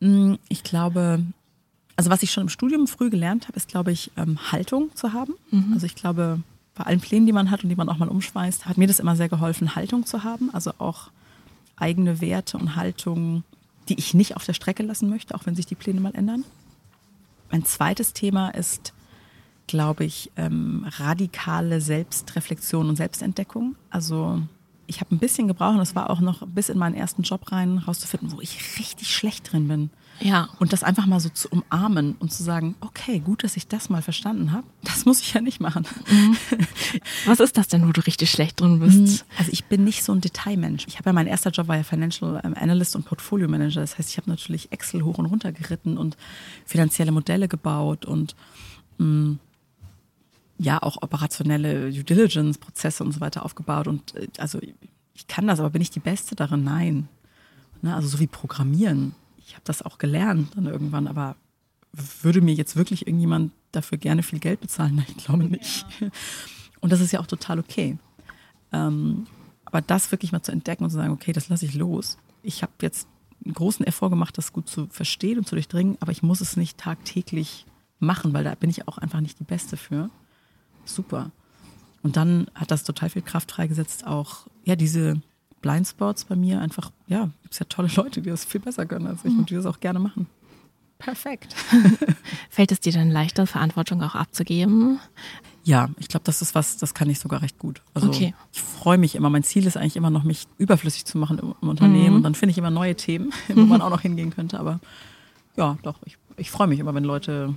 Mm, 0.00 0.34
Ich 0.48 0.62
glaube, 0.62 1.22
also 1.96 2.08
was 2.08 2.22
ich 2.22 2.30
schon 2.32 2.44
im 2.44 2.48
Studium 2.48 2.86
früh 2.86 3.10
gelernt 3.10 3.48
habe, 3.48 3.56
ist, 3.56 3.68
glaube 3.68 3.92
ich, 3.92 4.10
ähm, 4.16 4.38
Haltung 4.50 4.90
zu 4.94 5.12
haben. 5.12 5.34
Also 5.74 5.84
ich 5.84 5.94
glaube, 5.94 6.40
bei 6.74 6.84
allen 6.84 7.00
Plänen, 7.00 7.26
die 7.26 7.32
man 7.32 7.50
hat 7.50 7.62
und 7.62 7.68
die 7.68 7.76
man 7.76 7.90
auch 7.90 7.98
mal 7.98 8.08
umschmeißt, 8.08 8.64
hat 8.64 8.78
mir 8.78 8.86
das 8.86 8.98
immer 8.98 9.14
sehr 9.14 9.28
geholfen, 9.28 9.76
Haltung 9.76 10.06
zu 10.06 10.24
haben. 10.24 10.48
Also 10.54 10.72
auch 10.78 11.10
eigene 11.76 12.22
Werte 12.22 12.56
und 12.56 12.76
Haltung, 12.76 13.44
die 13.90 13.98
ich 13.98 14.14
nicht 14.14 14.36
auf 14.36 14.44
der 14.46 14.54
Strecke 14.54 14.82
lassen 14.82 15.10
möchte, 15.10 15.34
auch 15.34 15.44
wenn 15.44 15.54
sich 15.54 15.66
die 15.66 15.74
Pläne 15.74 16.00
mal 16.00 16.14
ändern. 16.14 16.44
Mein 17.50 17.66
zweites 17.66 18.14
Thema 18.14 18.48
ist, 18.48 18.94
glaube 19.66 20.04
ich, 20.04 20.30
ähm, 20.36 20.86
radikale 20.98 21.80
Selbstreflexion 21.80 22.88
und 22.88 22.96
Selbstentdeckung. 22.96 23.76
Also 23.90 24.42
ich 24.86 25.00
habe 25.00 25.14
ein 25.14 25.18
bisschen 25.18 25.48
gebraucht, 25.48 25.72
und 25.72 25.78
das 25.78 25.94
war 25.94 26.10
auch 26.10 26.20
noch 26.20 26.46
bis 26.46 26.68
in 26.68 26.78
meinen 26.78 26.94
ersten 26.94 27.22
Job 27.22 27.50
rein, 27.50 27.78
rauszufinden, 27.78 28.32
wo 28.32 28.40
ich 28.40 28.78
richtig 28.78 29.14
schlecht 29.14 29.52
drin 29.52 29.68
bin. 29.68 29.90
Ja. 30.20 30.48
Und 30.58 30.72
das 30.72 30.82
einfach 30.82 31.06
mal 31.06 31.20
so 31.20 31.30
zu 31.30 31.48
umarmen 31.48 32.14
und 32.18 32.32
zu 32.32 32.42
sagen, 32.42 32.74
okay, 32.80 33.18
gut, 33.18 33.42
dass 33.44 33.56
ich 33.56 33.66
das 33.66 33.88
mal 33.88 34.02
verstanden 34.02 34.52
habe. 34.52 34.66
Das 34.84 35.04
muss 35.04 35.20
ich 35.20 35.32
ja 35.32 35.40
nicht 35.40 35.60
machen. 35.60 35.86
Was 37.24 37.40
ist 37.40 37.56
das 37.56 37.68
denn, 37.68 37.86
wo 37.88 37.92
du 37.92 38.02
richtig 38.02 38.30
schlecht 38.30 38.60
drin 38.60 38.80
bist? 38.80 39.24
Also 39.38 39.50
ich 39.50 39.64
bin 39.64 39.84
nicht 39.84 40.04
so 40.04 40.12
ein 40.12 40.20
Detailmensch. 40.20 40.86
Ich 40.86 40.98
habe 40.98 41.08
ja 41.08 41.12
mein 41.12 41.26
erster 41.26 41.50
Job 41.50 41.68
war 41.68 41.76
ja 41.76 41.82
Financial 41.82 42.40
ähm, 42.44 42.54
Analyst 42.54 42.94
und 42.94 43.04
Portfolio 43.04 43.48
Manager. 43.48 43.80
Das 43.80 43.98
heißt, 43.98 44.10
ich 44.10 44.18
habe 44.18 44.28
natürlich 44.28 44.70
Excel 44.70 45.02
hoch 45.02 45.18
und 45.18 45.26
runter 45.26 45.50
geritten 45.52 45.96
und 45.96 46.16
finanzielle 46.66 47.12
Modelle 47.12 47.48
gebaut 47.48 48.04
und 48.04 48.36
mh, 48.98 49.38
ja 50.62 50.82
auch 50.82 51.02
operationelle 51.02 51.90
Due 51.90 52.04
Diligence 52.04 52.58
Prozesse 52.58 53.02
und 53.04 53.12
so 53.12 53.20
weiter 53.20 53.44
aufgebaut. 53.44 53.88
Und 53.88 54.14
äh, 54.14 54.28
also 54.38 54.60
ich 55.14 55.26
kann 55.26 55.46
das, 55.46 55.60
aber 55.60 55.70
bin 55.70 55.82
ich 55.82 55.90
die 55.90 56.00
Beste 56.00 56.34
darin? 56.34 56.64
Nein. 56.64 57.08
Ne, 57.82 57.94
also 57.94 58.08
so 58.08 58.20
wie 58.20 58.28
Programmieren. 58.28 59.14
Ich 59.38 59.54
habe 59.54 59.62
das 59.64 59.82
auch 59.82 59.98
gelernt 59.98 60.52
dann 60.56 60.66
irgendwann, 60.66 61.08
aber 61.08 61.36
würde 61.92 62.40
mir 62.40 62.54
jetzt 62.54 62.76
wirklich 62.76 63.06
irgendjemand 63.06 63.52
dafür 63.72 63.98
gerne 63.98 64.22
viel 64.22 64.38
Geld 64.38 64.60
bezahlen? 64.60 64.94
Nein, 64.96 65.06
ich 65.08 65.24
glaube 65.24 65.44
nicht. 65.44 65.84
Und 66.80 66.92
das 66.92 67.00
ist 67.00 67.12
ja 67.12 67.20
auch 67.20 67.26
total 67.26 67.58
okay. 67.58 67.98
Ähm, 68.72 69.26
aber 69.64 69.80
das 69.80 70.12
wirklich 70.12 70.32
mal 70.32 70.42
zu 70.42 70.52
entdecken 70.52 70.84
und 70.84 70.90
zu 70.90 70.96
sagen, 70.96 71.12
okay, 71.12 71.32
das 71.32 71.48
lasse 71.48 71.64
ich 71.64 71.74
los. 71.74 72.18
Ich 72.42 72.62
habe 72.62 72.72
jetzt 72.82 73.08
einen 73.44 73.54
großen 73.54 73.84
Effort 73.86 74.10
gemacht, 74.10 74.38
das 74.38 74.52
gut 74.52 74.68
zu 74.68 74.86
verstehen 74.88 75.38
und 75.38 75.46
zu 75.46 75.56
durchdringen, 75.56 75.96
aber 76.00 76.12
ich 76.12 76.22
muss 76.22 76.40
es 76.40 76.56
nicht 76.56 76.78
tagtäglich 76.78 77.66
machen, 77.98 78.32
weil 78.32 78.44
da 78.44 78.54
bin 78.54 78.70
ich 78.70 78.86
auch 78.86 78.98
einfach 78.98 79.20
nicht 79.20 79.40
die 79.40 79.44
Beste 79.44 79.76
für. 79.76 80.10
Super. 80.84 81.30
Und 82.02 82.16
dann 82.16 82.48
hat 82.54 82.70
das 82.70 82.82
total 82.84 83.10
viel 83.10 83.22
Kraft 83.22 83.52
freigesetzt, 83.52 84.06
auch 84.06 84.46
ja 84.64 84.74
diese 84.76 85.20
Blindspots 85.60 86.24
bei 86.24 86.34
mir 86.36 86.60
einfach, 86.60 86.90
ja, 87.06 87.30
gibt 87.42 87.52
es 87.54 87.60
ja 87.60 87.66
tolle 87.68 87.88
Leute, 87.94 88.20
die 88.20 88.30
das 88.30 88.44
viel 88.44 88.60
besser 88.60 88.84
können 88.86 89.06
als 89.06 89.24
ich 89.24 89.32
und 89.36 89.50
die 89.50 89.54
das 89.54 89.66
auch 89.66 89.78
gerne 89.80 90.00
machen. 90.00 90.26
Perfekt. 90.98 91.54
Fällt 92.50 92.70
es 92.72 92.80
dir 92.80 92.92
dann 92.92 93.10
leichter, 93.10 93.46
Verantwortung 93.46 94.02
auch 94.02 94.14
abzugeben? 94.14 95.00
Ja, 95.64 95.90
ich 95.98 96.08
glaube, 96.08 96.24
das 96.24 96.42
ist 96.42 96.54
was, 96.54 96.76
das 96.76 96.94
kann 96.94 97.10
ich 97.10 97.18
sogar 97.20 97.42
recht 97.42 97.58
gut. 97.58 97.82
Also 97.94 98.08
Okay. 98.08 98.34
ich 98.52 98.60
freue 98.62 98.98
mich 98.98 99.14
immer. 99.14 99.30
Mein 99.30 99.42
Ziel 99.44 99.66
ist 99.66 99.76
eigentlich 99.76 99.96
immer 99.96 100.10
noch, 100.10 100.22
mich 100.24 100.46
überflüssig 100.58 101.04
zu 101.04 101.18
machen 101.18 101.38
im, 101.38 101.54
im 101.60 101.68
Unternehmen. 101.68 102.16
Und 102.16 102.22
dann 102.24 102.34
finde 102.34 102.52
ich 102.52 102.58
immer 102.58 102.70
neue 102.70 102.96
Themen, 102.96 103.32
wo 103.48 103.60
man 103.62 103.80
auch 103.82 103.90
noch 103.90 104.00
hingehen 104.00 104.30
könnte. 104.30 104.58
Aber 104.60 104.80
ja, 105.56 105.76
doch, 105.82 105.96
ich, 106.04 106.18
ich 106.36 106.50
freue 106.50 106.66
mich 106.68 106.78
immer, 106.80 106.94
wenn 106.94 107.04
Leute 107.04 107.54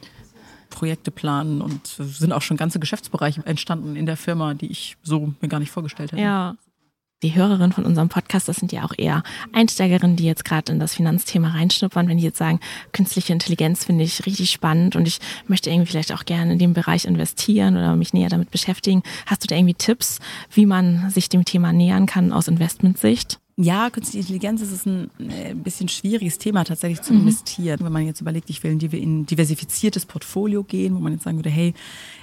Projekte 0.75 1.09
planen 1.09 1.61
und 1.61 1.87
sind 1.87 2.31
auch 2.31 2.41
schon 2.41 2.57
ganze 2.57 2.79
Geschäftsbereiche 2.79 3.45
entstanden 3.45 3.95
in 3.95 4.05
der 4.05 4.17
Firma, 4.17 4.53
die 4.53 4.67
ich 4.67 4.97
so 5.01 5.33
mir 5.41 5.47
gar 5.47 5.59
nicht 5.59 5.71
vorgestellt 5.71 6.11
hätte. 6.11 6.21
Ja. 6.21 6.55
Die 7.23 7.33
Hörerinnen 7.33 7.71
von 7.71 7.85
unserem 7.85 8.09
Podcast, 8.09 8.49
das 8.49 8.57
sind 8.57 8.73
ja 8.73 8.83
auch 8.83 8.91
eher 8.95 9.23
Einsteigerinnen, 9.53 10.17
die 10.17 10.25
jetzt 10.25 10.43
gerade 10.43 10.71
in 10.71 10.79
das 10.79 10.93
Finanzthema 10.93 11.49
reinschnuppern. 11.49 12.07
Wenn 12.09 12.17
die 12.17 12.23
jetzt 12.23 12.37
sagen, 12.37 12.59
künstliche 12.91 13.31
Intelligenz 13.31 13.85
finde 13.85 14.03
ich 14.03 14.25
richtig 14.25 14.51
spannend 14.51 14.95
und 14.97 15.07
ich 15.07 15.19
möchte 15.47 15.69
irgendwie 15.69 15.89
vielleicht 15.89 16.13
auch 16.13 16.25
gerne 16.25 16.53
in 16.53 16.59
dem 16.59 16.73
Bereich 16.73 17.05
investieren 17.05 17.77
oder 17.77 17.95
mich 17.95 18.13
näher 18.13 18.29
damit 18.29 18.51
beschäftigen. 18.51 19.01
Hast 19.25 19.43
du 19.43 19.47
da 19.47 19.55
irgendwie 19.55 19.73
Tipps, 19.73 20.19
wie 20.51 20.65
man 20.65 21.09
sich 21.09 21.29
dem 21.29 21.45
Thema 21.45 21.71
nähern 21.71 22.05
kann 22.05 22.33
aus 22.33 22.49
Investmentsicht? 22.49 23.39
Ja, 23.57 23.89
künstliche 23.89 24.19
Intelligenz 24.19 24.61
ist 24.61 24.85
ein 24.85 25.09
äh, 25.17 25.53
bisschen 25.53 25.87
schwieriges 25.87 26.37
Thema 26.37 26.65
tatsächlich 26.65 27.01
zu 27.01 27.13
investieren. 27.13 27.79
Wenn 27.81 27.93
man 27.93 28.05
jetzt 28.05 28.19
überlegt, 28.19 28.49
ich 28.49 28.61
will 28.63 28.71
in 28.83 29.21
ein 29.21 29.25
diversifiziertes 29.25 30.05
Portfolio 30.05 30.63
gehen, 30.63 30.93
wo 30.93 30.99
man 30.99 31.13
jetzt 31.13 31.23
sagen 31.23 31.37
würde, 31.37 31.49
hey, 31.49 31.73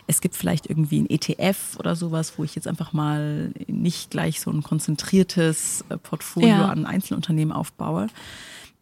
es 0.07 0.21
gibt 0.21 0.37
vielleicht 0.37 0.68
irgendwie 0.68 1.01
ein 1.01 1.09
ETF 1.09 1.79
oder 1.79 1.97
sowas, 1.97 2.35
wo 2.37 2.45
ich 2.45 2.55
jetzt 2.55 2.68
einfach 2.68 2.92
mal 2.92 3.51
nicht 3.66 4.11
gleich 4.11 4.40
so 4.42 4.51
ein 4.51 4.62
konzentriertes 4.62 5.87
äh, 5.88 5.97
Portfolio 5.97 6.49
Ja. 6.49 6.68
an 6.68 6.85
Einzelunternehmen 6.85 7.53
aufbaue. 7.57 8.09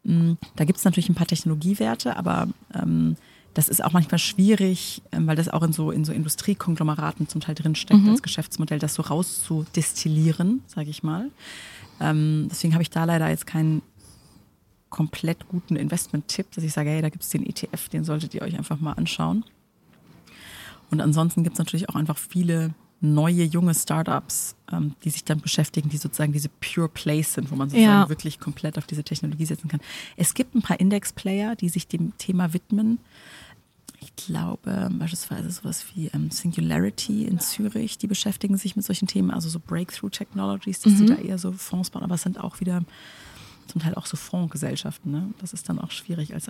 Mm, 0.02 0.32
Da 0.56 0.64
gibt 0.64 0.78
es 0.80 0.84
natürlich 0.84 1.08
ein 1.08 1.14
paar 1.14 1.28
Technologiewerte, 1.28 2.16
aber 2.16 2.48
ähm, 2.74 3.14
das 3.54 3.68
ist 3.68 3.82
auch 3.84 3.92
manchmal 3.92 4.18
schwierig, 4.18 5.02
ähm, 5.12 5.28
weil 5.28 5.36
das 5.36 5.48
auch 5.48 5.62
in 5.62 5.72
so, 5.72 5.92
in 5.92 6.04
so 6.04 6.12
Industriekonglomeraten 6.12 7.28
zum 7.28 7.40
Teil 7.40 7.54
drinsteckt 7.54 8.08
als 8.08 8.22
Geschäftsmodell, 8.22 8.80
das 8.80 8.94
so 8.94 9.02
rauszudestillieren, 9.02 10.62
sage 10.66 10.90
ich 10.90 11.04
mal. 11.04 11.30
Ähm, 12.00 12.48
deswegen 12.50 12.72
habe 12.74 12.82
ich 12.82 12.90
da 12.90 13.04
leider 13.04 13.28
jetzt 13.28 13.46
keinen 13.46 13.82
komplett 14.88 15.46
guten 15.48 15.76
Investment-Tipp, 15.76 16.50
dass 16.52 16.64
ich 16.64 16.72
sage, 16.72 16.90
hey, 16.90 17.00
da 17.02 17.08
gibt 17.10 17.22
es 17.22 17.30
den 17.30 17.46
ETF, 17.46 17.88
den 17.90 18.04
solltet 18.04 18.34
ihr 18.34 18.42
euch 18.42 18.56
einfach 18.58 18.80
mal 18.80 18.92
anschauen. 18.94 19.44
Und 20.90 21.00
ansonsten 21.00 21.44
gibt 21.44 21.54
es 21.54 21.58
natürlich 21.58 21.88
auch 21.88 21.94
einfach 21.94 22.18
viele 22.18 22.74
neue, 23.02 23.44
junge 23.44 23.74
Startups, 23.74 24.56
ähm, 24.70 24.94
die 25.04 25.10
sich 25.10 25.24
dann 25.24 25.40
beschäftigen, 25.40 25.88
die 25.88 25.96
sozusagen 25.96 26.32
diese 26.32 26.48
Pure 26.60 26.88
Plays 26.88 27.32
sind, 27.32 27.50
wo 27.50 27.56
man 27.56 27.70
sozusagen 27.70 28.02
Ja. 28.02 28.08
wirklich 28.08 28.40
komplett 28.40 28.76
auf 28.76 28.86
diese 28.86 29.04
Technologie 29.04 29.46
setzen 29.46 29.68
kann. 29.68 29.80
Es 30.16 30.34
gibt 30.34 30.54
ein 30.54 30.60
paar 30.62 30.78
Index-Player, 30.80 31.56
die 31.56 31.68
sich 31.70 31.86
dem 31.86 32.12
Thema 32.18 32.52
widmen. 32.52 32.98
Ich 34.02 34.16
glaube 34.16 34.88
beispielsweise 34.92 35.50
sowas 35.50 35.84
wie 35.94 36.08
ähm, 36.08 36.30
Singularity 36.30 37.26
in 37.26 37.38
Zürich, 37.38 37.98
die 37.98 38.06
beschäftigen 38.06 38.56
sich 38.56 38.74
mit 38.74 38.84
solchen 38.84 39.06
Themen, 39.06 39.30
also 39.30 39.48
so 39.48 39.60
Breakthrough 39.60 40.10
Technologies, 40.10 40.80
dass 40.80 40.96
die 40.96 41.06
da 41.06 41.16
eher 41.16 41.38
so 41.38 41.52
Fonds 41.52 41.90
bauen, 41.90 42.02
aber 42.02 42.14
es 42.14 42.22
sind 42.22 42.40
auch 42.40 42.60
wieder 42.60 42.82
zum 43.66 43.82
Teil 43.82 43.94
auch 43.94 44.06
so 44.06 44.16
Fondsgesellschaften. 44.16 45.12
Ne? 45.12 45.34
Das 45.38 45.52
ist 45.52 45.68
dann 45.68 45.78
auch 45.78 45.90
schwierig 45.90 46.34
als 46.34 46.48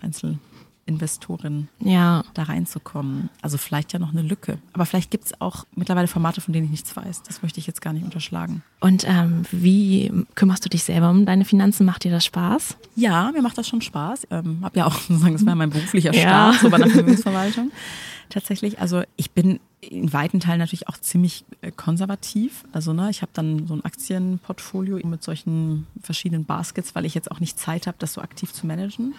Einzelinvestorin 0.94 1.68
Ja, 1.80 2.24
da 2.34 2.44
reinzukommen. 2.44 3.30
Also 3.42 3.58
vielleicht 3.58 3.92
ja 3.92 3.98
noch 3.98 4.10
eine 4.10 4.22
Lücke. 4.22 4.58
Aber 4.72 4.86
vielleicht 4.86 5.10
gibt 5.10 5.26
es 5.26 5.40
auch 5.40 5.64
mittlerweile 5.74 6.08
Formate, 6.08 6.40
von 6.40 6.52
denen 6.52 6.64
ich 6.66 6.70
nichts 6.70 6.94
weiß. 6.96 7.22
Das 7.22 7.42
möchte 7.42 7.60
ich 7.60 7.66
jetzt 7.66 7.80
gar 7.80 7.92
nicht 7.92 8.04
unterschlagen. 8.04 8.62
und 8.80 9.04
ähm, 9.08 9.42
wie 9.50 10.12
kümmerst 10.34 10.64
du 10.64 10.68
dich 10.68 10.84
selber 10.84 11.10
um 11.10 11.26
deine 11.26 11.44
Finanzen? 11.44 11.86
Macht 11.86 12.04
dir 12.04 12.10
das 12.10 12.24
Spaß? 12.24 12.76
Ja, 12.96 13.30
mir 13.32 13.42
macht 13.42 13.58
das 13.58 13.68
schon 13.68 13.80
Spaß. 13.82 14.26
Ähm, 14.30 14.58
hab 14.62 14.76
ja 14.76 14.86
auch 14.86 14.94
sozusagen, 15.00 15.34
das 15.34 15.46
war 15.46 15.54
mein 15.54 15.70
beruflicher 15.70 16.12
Ja. 16.14 16.20
Start, 16.52 16.60
so 16.60 16.70
bei 16.70 16.78
der 16.78 16.88
Vermögensverwaltung. 16.88 17.70
Tatsächlich, 18.28 18.78
also 18.80 19.02
ich 19.16 19.32
bin 19.32 19.58
in 19.80 20.12
weiten 20.12 20.38
Teilen 20.40 20.58
natürlich 20.60 20.88
auch 20.88 20.98
ziemlich 20.98 21.44
äh, 21.62 21.72
konservativ. 21.72 22.64
Also 22.70 22.92
ne, 22.92 23.10
ich 23.10 23.22
habe 23.22 23.32
dann 23.34 23.66
so 23.66 23.74
ein 23.74 23.84
Aktienportfolio 23.84 25.04
mit 25.06 25.22
solchen 25.24 25.86
verschiedenen 26.00 26.44
Baskets, 26.44 26.94
weil 26.94 27.06
ich 27.06 27.14
jetzt 27.14 27.30
auch 27.30 27.40
nicht 27.40 27.58
Zeit 27.58 27.86
habe, 27.86 27.96
das 27.98 28.12
so 28.12 28.20
aktiv 28.20 28.52
zu 28.52 28.66
managen 28.66 29.14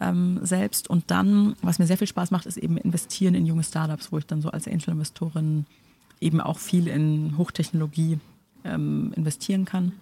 ähm, 0.00 0.40
selbst. 0.42 0.88
Und 0.88 1.10
dann, 1.10 1.56
was 1.62 1.78
mir 1.78 1.86
sehr 1.86 1.98
viel 1.98 2.06
Spaß 2.06 2.30
macht, 2.30 2.46
ist 2.46 2.56
eben 2.56 2.76
investieren 2.76 3.34
in 3.34 3.46
junge 3.46 3.64
Startups, 3.64 4.12
wo 4.12 4.18
ich 4.18 4.26
dann 4.26 4.42
so 4.42 4.50
als 4.50 4.66
Angel-Investorin 4.66 5.66
eben 6.20 6.40
auch 6.40 6.58
viel 6.58 6.88
in 6.88 7.36
Hochtechnologie 7.36 8.18
ähm, 8.64 9.12
investieren 9.16 9.64
kann. 9.64 9.92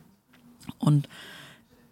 Und 0.78 1.08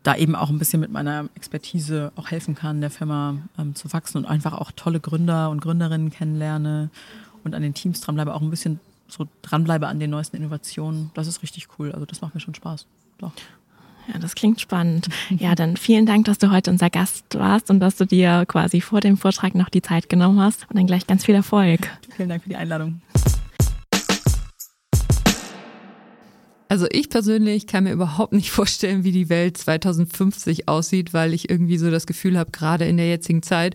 da 0.03 0.17
eben 0.17 0.35
auch 0.35 0.51
ein 0.51 0.59
bisschen 0.59 0.81
mit 0.81 0.91
meiner 0.91 1.29
Expertise 1.35 2.13
auch 2.17 2.31
helfen 2.31 2.55
kann, 2.55 2.81
der 2.81 2.91
Firma 2.91 3.37
ähm, 3.59 3.75
zu 3.75 3.93
wachsen 3.93 4.19
und 4.19 4.27
einfach 4.27 4.53
auch 4.53 4.71
tolle 4.73 5.01
Gründer 5.01 5.51
und 5.51 5.61
Gründerinnen 5.61 6.11
kennenlerne 6.11 6.91
und 7.45 7.55
an 7.55 7.63
den 7.63 7.75
Teams 7.75 8.01
dranbleibe, 8.01 8.35
auch 8.35 8.41
ein 8.41 8.51
bisschen 8.51 8.81
so 9.09 9.27
dranbleibe 9.43 9.87
an 9.87 10.01
den 10.01 10.11
neuesten 10.11 10.37
Innovationen. 10.37 11.11
Das 11.15 11.27
ist 11.27 11.43
richtig 11.43 11.69
cool. 11.79 11.93
Also 11.93 12.07
das 12.07 12.21
macht 12.21 12.35
mir 12.35 12.41
schon 12.41 12.55
Spaß. 12.55 12.87
Doch. 13.19 13.33
Ja, 14.13 14.19
das 14.19 14.35
klingt 14.35 14.61
spannend. 14.61 15.09
Ja, 15.29 15.55
dann 15.55 15.77
vielen 15.77 16.07
Dank, 16.07 16.25
dass 16.25 16.39
du 16.39 16.51
heute 16.51 16.71
unser 16.71 16.89
Gast 16.89 17.39
warst 17.39 17.71
und 17.71 17.79
dass 17.81 17.97
du 17.97 18.07
dir 18.07 18.45
quasi 18.47 18.81
vor 18.81 19.01
dem 19.01 19.19
Vortrag 19.19 19.55
noch 19.55 19.69
die 19.69 19.83
Zeit 19.83 20.09
genommen 20.09 20.41
hast. 20.41 20.63
Und 20.71 20.79
dann 20.79 20.87
gleich 20.87 21.07
ganz 21.07 21.27
viel 21.27 21.35
Erfolg. 21.35 21.81
Vielen 22.17 22.31
Dank 22.31 22.43
für 22.43 22.49
die 22.49 22.57
Einladung. 22.57 23.03
Also 26.71 26.87
ich 26.91 27.09
persönlich 27.09 27.67
kann 27.67 27.85
mir 27.85 27.93
überhaupt 27.93 28.33
nicht 28.33 28.51
vorstellen, 28.51 29.05
wie 29.05 29.13
die 29.13 29.29
Welt 29.29 29.59
2050 29.59 30.69
aussieht, 30.69 31.13
weil 31.13 31.35
ich 31.35 31.51
irgendwie 31.51 31.79
so 31.79 31.91
das 31.91 32.07
Gefühl 32.07 32.39
habe, 32.39 32.51
gerade 32.51 32.87
in 32.87 32.97
der 32.97 33.09
jetzigen 33.09 33.43
Zeit, 33.43 33.75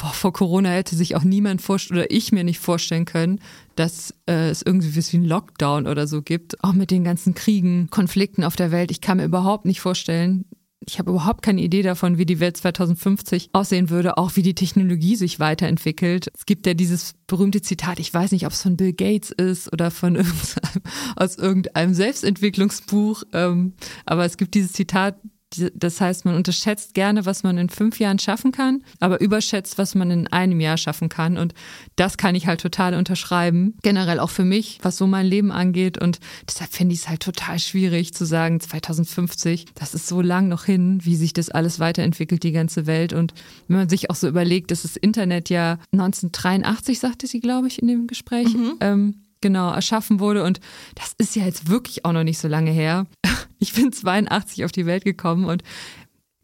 boah, 0.00 0.12
vor 0.12 0.32
Corona 0.32 0.70
hätte 0.70 0.96
sich 0.96 1.14
auch 1.14 1.24
niemand 1.24 1.60
vorstellen 1.60 2.00
oder 2.00 2.10
ich 2.10 2.32
mir 2.32 2.42
nicht 2.42 2.58
vorstellen 2.58 3.04
können, 3.04 3.40
dass 3.76 4.14
äh, 4.26 4.48
es 4.48 4.62
irgendwie 4.62 4.94
wie 4.94 5.16
ein 5.16 5.24
Lockdown 5.24 5.86
oder 5.86 6.06
so 6.06 6.22
gibt, 6.22 6.62
auch 6.64 6.72
mit 6.72 6.90
den 6.90 7.04
ganzen 7.04 7.34
Kriegen, 7.34 7.88
Konflikten 7.90 8.42
auf 8.42 8.56
der 8.56 8.70
Welt. 8.70 8.90
Ich 8.90 9.00
kann 9.00 9.18
mir 9.18 9.24
überhaupt 9.24 9.66
nicht 9.66 9.80
vorstellen, 9.80 10.46
ich 10.86 10.98
habe 10.98 11.10
überhaupt 11.10 11.42
keine 11.42 11.60
Idee 11.60 11.82
davon, 11.82 12.16
wie 12.16 12.24
die 12.24 12.40
Welt 12.40 12.56
2050 12.56 13.50
aussehen 13.52 13.90
würde, 13.90 14.16
auch 14.16 14.36
wie 14.36 14.42
die 14.42 14.54
Technologie 14.54 15.14
sich 15.16 15.38
weiterentwickelt. 15.38 16.30
Es 16.34 16.46
gibt 16.46 16.66
ja 16.66 16.72
dieses 16.72 17.12
berühmte 17.26 17.60
Zitat, 17.60 17.98
ich 17.98 18.12
weiß 18.12 18.32
nicht, 18.32 18.46
ob 18.46 18.52
es 18.52 18.62
von 18.62 18.78
Bill 18.78 18.94
Gates 18.94 19.30
ist 19.30 19.70
oder 19.70 19.90
von 19.90 20.14
irgendeinem, 20.16 20.82
aus 21.16 21.36
irgendeinem 21.36 21.92
Selbstentwicklungsbuch, 21.92 23.24
ähm, 23.34 23.74
aber 24.06 24.24
es 24.24 24.38
gibt 24.38 24.54
dieses 24.54 24.72
Zitat, 24.72 25.16
das 25.56 26.00
heißt, 26.00 26.24
man 26.24 26.36
unterschätzt 26.36 26.94
gerne, 26.94 27.26
was 27.26 27.42
man 27.42 27.58
in 27.58 27.68
fünf 27.68 27.98
Jahren 27.98 28.20
schaffen 28.20 28.52
kann, 28.52 28.84
aber 29.00 29.20
überschätzt, 29.20 29.78
was 29.78 29.94
man 29.96 30.10
in 30.10 30.28
einem 30.28 30.60
Jahr 30.60 30.76
schaffen 30.76 31.08
kann. 31.08 31.36
Und 31.36 31.54
das 31.96 32.16
kann 32.16 32.36
ich 32.36 32.46
halt 32.46 32.60
total 32.60 32.94
unterschreiben. 32.94 33.74
Generell 33.82 34.20
auch 34.20 34.30
für 34.30 34.44
mich, 34.44 34.78
was 34.82 34.96
so 34.96 35.08
mein 35.08 35.26
Leben 35.26 35.50
angeht. 35.50 35.98
Und 35.98 36.20
deshalb 36.48 36.72
finde 36.72 36.94
ich 36.94 37.00
es 37.00 37.08
halt 37.08 37.20
total 37.20 37.58
schwierig 37.58 38.14
zu 38.14 38.24
sagen, 38.24 38.60
2050, 38.60 39.66
das 39.74 39.94
ist 39.94 40.06
so 40.06 40.20
lang 40.20 40.48
noch 40.48 40.64
hin, 40.64 41.00
wie 41.02 41.16
sich 41.16 41.32
das 41.32 41.50
alles 41.50 41.80
weiterentwickelt, 41.80 42.44
die 42.44 42.52
ganze 42.52 42.86
Welt. 42.86 43.12
Und 43.12 43.34
wenn 43.66 43.78
man 43.78 43.88
sich 43.88 44.08
auch 44.08 44.16
so 44.16 44.28
überlegt, 44.28 44.70
dass 44.70 44.82
das 44.82 44.96
Internet 44.96 45.50
ja 45.50 45.78
1983, 45.92 47.00
sagte 47.00 47.26
sie, 47.26 47.40
glaube 47.40 47.66
ich, 47.66 47.82
in 47.82 47.88
dem 47.88 48.06
Gespräch, 48.06 48.54
mhm. 48.54 48.76
ähm, 48.80 49.14
genau, 49.40 49.72
erschaffen 49.72 50.20
wurde. 50.20 50.44
Und 50.44 50.60
das 50.94 51.14
ist 51.18 51.36
ja 51.36 51.44
jetzt 51.44 51.68
wirklich 51.68 52.04
auch 52.04 52.12
noch 52.12 52.24
nicht 52.24 52.38
so 52.38 52.48
lange 52.48 52.70
her. 52.70 53.06
Ich 53.62 53.74
bin 53.74 53.92
82 53.92 54.64
auf 54.64 54.72
die 54.72 54.86
Welt 54.86 55.04
gekommen 55.04 55.44
und 55.44 55.62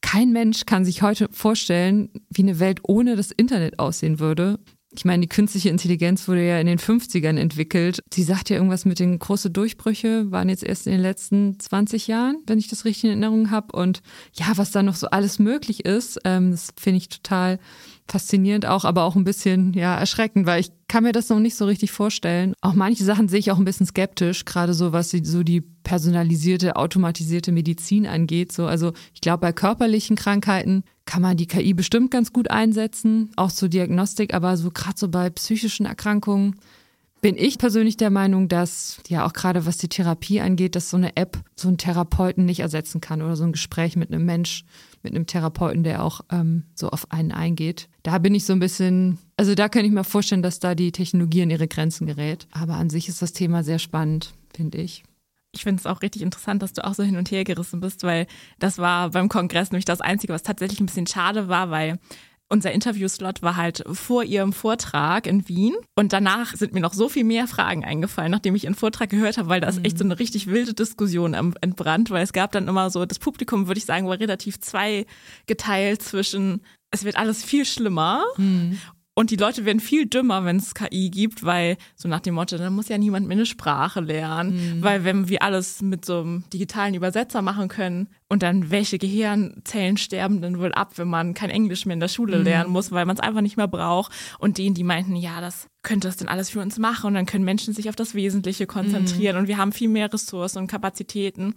kein 0.02 0.32
Mensch 0.32 0.66
kann 0.66 0.84
sich 0.84 1.00
heute 1.00 1.28
vorstellen, 1.32 2.10
wie 2.28 2.42
eine 2.42 2.60
Welt 2.60 2.80
ohne 2.82 3.16
das 3.16 3.30
Internet 3.30 3.78
aussehen 3.78 4.20
würde. 4.20 4.58
Ich 4.96 5.04
meine, 5.04 5.22
die 5.22 5.28
künstliche 5.28 5.68
Intelligenz 5.68 6.26
wurde 6.26 6.46
ja 6.46 6.58
in 6.58 6.66
den 6.66 6.78
50ern 6.78 7.36
entwickelt. 7.36 8.00
Sie 8.12 8.22
sagt 8.22 8.50
ja 8.50 8.56
irgendwas 8.56 8.84
mit 8.84 8.98
den 8.98 9.18
großen 9.18 9.52
Durchbrüche, 9.52 10.30
waren 10.30 10.48
jetzt 10.48 10.62
erst 10.62 10.86
in 10.86 10.92
den 10.92 11.02
letzten 11.02 11.58
20 11.58 12.06
Jahren, 12.06 12.38
wenn 12.46 12.58
ich 12.58 12.68
das 12.68 12.84
richtig 12.84 13.04
in 13.04 13.10
Erinnerung 13.10 13.50
habe. 13.50 13.76
Und 13.76 14.00
ja, 14.34 14.46
was 14.56 14.70
da 14.70 14.82
noch 14.82 14.96
so 14.96 15.08
alles 15.08 15.38
möglich 15.38 15.84
ist, 15.84 16.18
ähm, 16.24 16.50
das 16.50 16.70
finde 16.78 16.98
ich 16.98 17.08
total 17.08 17.58
faszinierend 18.08 18.66
auch, 18.66 18.84
aber 18.84 19.02
auch 19.02 19.16
ein 19.16 19.24
bisschen 19.24 19.72
ja 19.72 19.98
erschreckend, 19.98 20.46
weil 20.46 20.60
ich 20.60 20.70
kann 20.88 21.02
mir 21.02 21.12
das 21.12 21.28
noch 21.28 21.40
nicht 21.40 21.56
so 21.56 21.66
richtig 21.66 21.90
vorstellen. 21.90 22.54
Auch 22.60 22.74
manche 22.74 23.04
Sachen 23.04 23.28
sehe 23.28 23.40
ich 23.40 23.50
auch 23.50 23.58
ein 23.58 23.64
bisschen 23.64 23.86
skeptisch, 23.86 24.44
gerade 24.44 24.74
so 24.74 24.92
was 24.92 25.10
so 25.10 25.42
die 25.42 25.60
personalisierte, 25.60 26.76
automatisierte 26.76 27.52
Medizin 27.52 28.06
angeht. 28.06 28.52
So, 28.52 28.66
also 28.66 28.92
ich 29.12 29.20
glaube, 29.20 29.40
bei 29.40 29.52
körperlichen 29.52 30.16
Krankheiten 30.16 30.84
kann 31.06 31.22
man 31.22 31.36
die 31.36 31.46
KI 31.46 31.72
bestimmt 31.72 32.10
ganz 32.10 32.32
gut 32.32 32.50
einsetzen, 32.50 33.30
auch 33.36 33.50
zur 33.50 33.68
Diagnostik, 33.68 34.34
aber 34.34 34.56
so 34.56 34.70
gerade 34.70 34.98
so 34.98 35.08
bei 35.08 35.30
psychischen 35.30 35.86
Erkrankungen 35.86 36.56
bin 37.22 37.36
ich 37.36 37.58
persönlich 37.58 37.96
der 37.96 38.10
Meinung, 38.10 38.48
dass 38.48 39.00
ja 39.08 39.26
auch 39.26 39.32
gerade 39.32 39.66
was 39.66 39.78
die 39.78 39.88
Therapie 39.88 40.40
angeht, 40.40 40.76
dass 40.76 40.90
so 40.90 40.96
eine 40.96 41.16
App 41.16 41.38
so 41.56 41.68
einen 41.68 41.78
Therapeuten 41.78 42.44
nicht 42.44 42.60
ersetzen 42.60 43.00
kann 43.00 43.22
oder 43.22 43.36
so 43.36 43.44
ein 43.44 43.52
Gespräch 43.52 43.96
mit 43.96 44.12
einem 44.12 44.24
Mensch, 44.26 44.64
mit 45.02 45.14
einem 45.14 45.26
Therapeuten, 45.26 45.82
der 45.82 46.04
auch 46.04 46.20
ähm, 46.30 46.64
so 46.74 46.90
auf 46.90 47.10
einen 47.10 47.32
eingeht. 47.32 47.88
Da 48.02 48.18
bin 48.18 48.34
ich 48.34 48.44
so 48.44 48.52
ein 48.52 48.60
bisschen, 48.60 49.18
also 49.36 49.54
da 49.54 49.68
könnte 49.68 49.86
ich 49.86 49.92
mir 49.92 50.04
vorstellen, 50.04 50.42
dass 50.42 50.60
da 50.60 50.74
die 50.74 50.92
Technologie 50.92 51.42
an 51.42 51.50
ihre 51.50 51.68
Grenzen 51.68 52.06
gerät. 52.06 52.46
Aber 52.52 52.74
an 52.74 52.90
sich 52.90 53.08
ist 53.08 53.22
das 53.22 53.32
Thema 53.32 53.64
sehr 53.64 53.78
spannend, 53.78 54.34
finde 54.54 54.78
ich 54.78 55.02
ich 55.56 55.64
finde 55.64 55.80
es 55.80 55.86
auch 55.86 56.02
richtig 56.02 56.22
interessant, 56.22 56.62
dass 56.62 56.72
du 56.72 56.84
auch 56.84 56.94
so 56.94 57.02
hin 57.02 57.16
und 57.16 57.30
her 57.30 57.44
gerissen 57.44 57.80
bist, 57.80 58.02
weil 58.02 58.26
das 58.58 58.78
war 58.78 59.10
beim 59.10 59.28
Kongress 59.28 59.70
nämlich 59.70 59.84
das 59.84 60.00
Einzige, 60.00 60.32
was 60.32 60.42
tatsächlich 60.42 60.80
ein 60.80 60.86
bisschen 60.86 61.06
schade 61.06 61.48
war, 61.48 61.70
weil 61.70 61.98
unser 62.48 62.70
Interviewslot 62.70 63.42
war 63.42 63.56
halt 63.56 63.82
vor 63.90 64.22
ihrem 64.22 64.52
Vortrag 64.52 65.26
in 65.26 65.48
Wien. 65.48 65.74
Und 65.96 66.12
danach 66.12 66.54
sind 66.54 66.74
mir 66.74 66.80
noch 66.80 66.94
so 66.94 67.08
viel 67.08 67.24
mehr 67.24 67.48
Fragen 67.48 67.84
eingefallen, 67.84 68.30
nachdem 68.30 68.54
ich 68.54 68.64
ihren 68.64 68.76
Vortrag 68.76 69.10
gehört 69.10 69.36
habe, 69.36 69.48
weil 69.48 69.60
da 69.60 69.68
ist 69.68 69.84
echt 69.84 69.98
so 69.98 70.04
eine 70.04 70.18
richtig 70.18 70.46
wilde 70.46 70.74
Diskussion 70.74 71.34
entbrannt, 71.34 72.10
weil 72.10 72.22
es 72.22 72.32
gab 72.32 72.52
dann 72.52 72.68
immer 72.68 72.90
so, 72.90 73.04
das 73.04 73.18
Publikum, 73.18 73.66
würde 73.66 73.78
ich 73.78 73.84
sagen, 73.84 74.06
war 74.06 74.20
relativ 74.20 74.60
zweigeteilt 74.60 76.02
zwischen 76.02 76.60
es 76.92 77.04
wird 77.04 77.16
alles 77.16 77.44
viel 77.44 77.64
schlimmer 77.64 78.24
mhm. 78.36 78.78
Und 79.18 79.30
die 79.30 79.36
Leute 79.36 79.64
werden 79.64 79.80
viel 79.80 80.04
dümmer, 80.04 80.44
wenn 80.44 80.56
es 80.56 80.74
KI 80.74 81.08
gibt, 81.08 81.42
weil 81.42 81.78
so 81.94 82.06
nach 82.06 82.20
dem 82.20 82.34
Motto, 82.34 82.58
dann 82.58 82.74
muss 82.74 82.88
ja 82.88 82.98
niemand 82.98 83.26
mehr 83.26 83.38
eine 83.38 83.46
Sprache 83.46 84.00
lernen, 84.00 84.50
mhm. 84.76 84.82
weil 84.82 85.04
wenn 85.04 85.30
wir 85.30 85.42
alles 85.42 85.80
mit 85.80 86.04
so 86.04 86.20
einem 86.20 86.44
digitalen 86.52 86.92
Übersetzer 86.92 87.40
machen 87.40 87.68
können 87.68 88.08
und 88.28 88.42
dann 88.42 88.70
welche 88.70 88.98
Gehirnzellen 88.98 89.96
sterben 89.96 90.42
dann 90.42 90.58
wohl 90.58 90.74
ab, 90.74 90.98
wenn 90.98 91.08
man 91.08 91.32
kein 91.32 91.48
Englisch 91.48 91.86
mehr 91.86 91.94
in 91.94 92.00
der 92.00 92.08
Schule 92.08 92.36
mhm. 92.36 92.44
lernen 92.44 92.70
muss, 92.70 92.92
weil 92.92 93.06
man 93.06 93.16
es 93.16 93.22
einfach 93.22 93.40
nicht 93.40 93.56
mehr 93.56 93.68
braucht. 93.68 94.12
Und 94.38 94.58
denen, 94.58 94.74
die 94.74 94.84
meinten, 94.84 95.16
ja, 95.16 95.40
das 95.40 95.66
könnte 95.82 96.08
das 96.08 96.18
denn 96.18 96.28
alles 96.28 96.50
für 96.50 96.60
uns 96.60 96.78
machen 96.78 97.06
und 97.06 97.14
dann 97.14 97.24
können 97.24 97.44
Menschen 97.44 97.72
sich 97.72 97.88
auf 97.88 97.96
das 97.96 98.14
Wesentliche 98.14 98.66
konzentrieren 98.66 99.36
mhm. 99.36 99.40
und 99.40 99.48
wir 99.48 99.56
haben 99.56 99.72
viel 99.72 99.88
mehr 99.88 100.12
Ressourcen 100.12 100.58
und 100.58 100.66
Kapazitäten. 100.66 101.54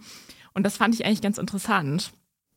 Und 0.54 0.64
das 0.64 0.78
fand 0.78 0.94
ich 0.94 1.04
eigentlich 1.04 1.20
ganz 1.20 1.36
interessant. 1.36 2.10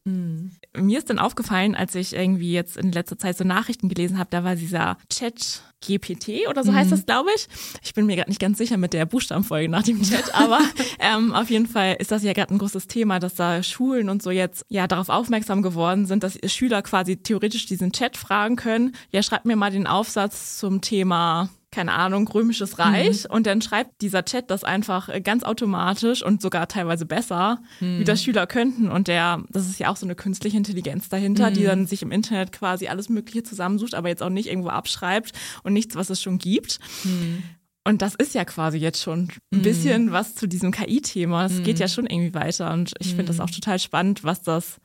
Mhm. 0.06 0.52
Mir 0.76 0.98
ist 0.98 1.10
dann 1.10 1.20
aufgefallen, 1.20 1.76
als 1.76 1.96
ich 1.96 2.14
irgendwie 2.14 2.52
jetzt 2.52 2.76
in 2.76 2.92
letzter 2.92 3.18
Zeit 3.18 3.38
so 3.38 3.44
Nachrichten 3.46 3.88
gelesen 3.88 4.18
habe, 4.18 4.30
da 4.30 4.44
war 4.44 4.56
dieser 4.56 4.98
Chat 5.10 5.62
GPT 5.86 6.48
oder 6.50 6.64
so 6.64 6.72
mhm. 6.72 6.76
heißt 6.76 6.92
das, 6.92 7.06
glaube 7.06 7.30
ich. 7.36 7.48
Ich 7.84 7.94
bin 7.94 8.06
mir 8.06 8.16
gerade 8.16 8.30
nicht 8.30 8.40
ganz 8.40 8.58
sicher 8.58 8.78
mit 8.78 8.94
der 8.94 9.06
Buchstabenfolge 9.06 9.70
nach 9.70 9.84
dem 9.84 10.02
Chat, 10.02 10.34
aber 10.36 10.60
ähm, 11.00 11.34
auf 11.34 11.50
jeden 11.50 11.68
Fall 11.68 11.96
ist 12.00 12.12
das 12.12 12.24
ja 12.24 12.34
gerade 12.34 12.54
ein 12.54 12.58
großes 12.58 12.88
Thema, 12.88 13.20
dass 13.20 13.36
da 13.36 13.64
Schulen 13.64 14.10
und 14.10 14.22
so 14.22 14.32
jetzt 14.32 14.66
ja 14.70 14.88
darauf 14.88 15.10
aufmerksam 15.10 15.62
geworden 15.62 16.06
sind, 16.06 16.24
dass 16.24 16.38
Schüler 16.52 16.82
quasi 16.82 17.18
theoretisch 17.18 17.66
diesen 17.66 17.92
Chat 17.94 18.18
fragen 18.18 18.56
können. 18.58 18.96
Ja, 19.12 19.24
schreibt 19.24 19.46
mir 19.46 19.56
mal 19.56 19.72
den 19.72 19.88
Aufsatz 19.88 20.58
zum 20.58 20.82
Thema 20.82 21.50
keine 21.74 21.94
Ahnung, 21.94 22.28
römisches 22.28 22.78
Reich. 22.78 23.24
Mhm. 23.24 23.36
Und 23.36 23.48
dann 23.48 23.62
schreibt 23.62 24.02
dieser 24.02 24.24
Chat 24.24 24.52
das 24.52 24.64
einfach 24.64 25.10
äh, 25.10 25.22
ganz 25.22 25.44
automatisch 25.44 26.24
und 26.24 26.42
sogar 26.42 26.68
teilweise 26.68 27.06
besser, 27.06 27.62
mhm. 27.80 28.00
wie 28.00 28.04
das 28.04 28.24
Schüler 28.24 28.46
könnten. 28.46 28.90
Und 28.90 29.08
der, 29.08 29.44
das 29.50 29.68
ist 29.68 29.80
ja 29.80 29.90
auch 29.90 29.98
so 29.98 30.06
eine 30.06 30.16
künstliche 30.16 30.56
Intelligenz 30.56 31.10
dahinter, 31.10 31.50
mhm. 31.50 31.54
die 31.56 31.64
dann 31.64 31.88
sich 31.88 32.04
im 32.04 32.12
Internet 32.12 32.52
quasi 32.52 32.88
alles 32.88 33.10
Mögliche 33.10 33.44
zusammensucht, 33.44 33.96
aber 33.96 34.08
jetzt 34.08 34.22
auch 34.22 34.30
nicht 34.30 34.50
irgendwo 34.50 34.70
abschreibt 34.70 35.32
und 35.64 35.74
nichts, 35.74 35.96
was 35.96 36.12
es 36.12 36.22
schon 36.22 36.38
gibt. 36.38 36.80
Mhm. 37.04 37.44
Und 37.86 38.02
das 38.02 38.16
ist 38.16 38.34
ja 38.34 38.46
quasi 38.46 38.78
jetzt 38.78 39.02
schon 39.02 39.30
ein 39.52 39.58
mhm. 39.58 39.62
bisschen 39.64 40.12
was 40.12 40.36
zu 40.36 40.48
diesem 40.48 40.72
KI-Thema. 40.72 41.48
Es 41.48 41.64
geht 41.64 41.80
ja 41.80 41.88
schon 41.88 42.06
irgendwie 42.06 42.34
weiter. 42.34 42.72
Und 42.72 42.94
ich 43.00 43.10
finde 43.10 43.26
das 43.26 43.40
auch 43.40 43.50
total 43.50 43.80
spannend, 43.80 44.24
was 44.24 44.42
das 44.44 44.78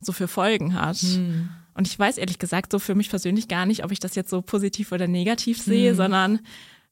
so 0.00 0.12
für 0.12 0.28
Folgen 0.28 0.80
hat. 0.80 0.98
Und 1.76 1.86
ich 1.86 1.98
weiß 1.98 2.18
ehrlich 2.18 2.38
gesagt 2.38 2.72
so 2.72 2.78
für 2.78 2.94
mich 2.94 3.10
persönlich 3.10 3.48
gar 3.48 3.66
nicht, 3.66 3.84
ob 3.84 3.92
ich 3.92 4.00
das 4.00 4.14
jetzt 4.14 4.30
so 4.30 4.42
positiv 4.42 4.92
oder 4.92 5.06
negativ 5.06 5.60
sehe, 5.60 5.92
mhm. 5.92 5.96
sondern 5.96 6.40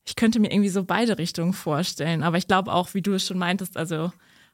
ich 0.04 0.16
könnte 0.16 0.38
mir 0.40 0.52
irgendwie 0.52 0.68
so 0.68 0.84
beide 0.84 1.18
Richtungen 1.18 1.54
vorstellen. 1.54 2.22
Aber 2.22 2.36
ich 2.36 2.46
glaube 2.46 2.72
auch, 2.72 2.92
wie 2.92 3.02
du 3.02 3.14
es 3.14 3.26
schon 3.26 3.38
meintest, 3.38 3.76
also 3.76 4.12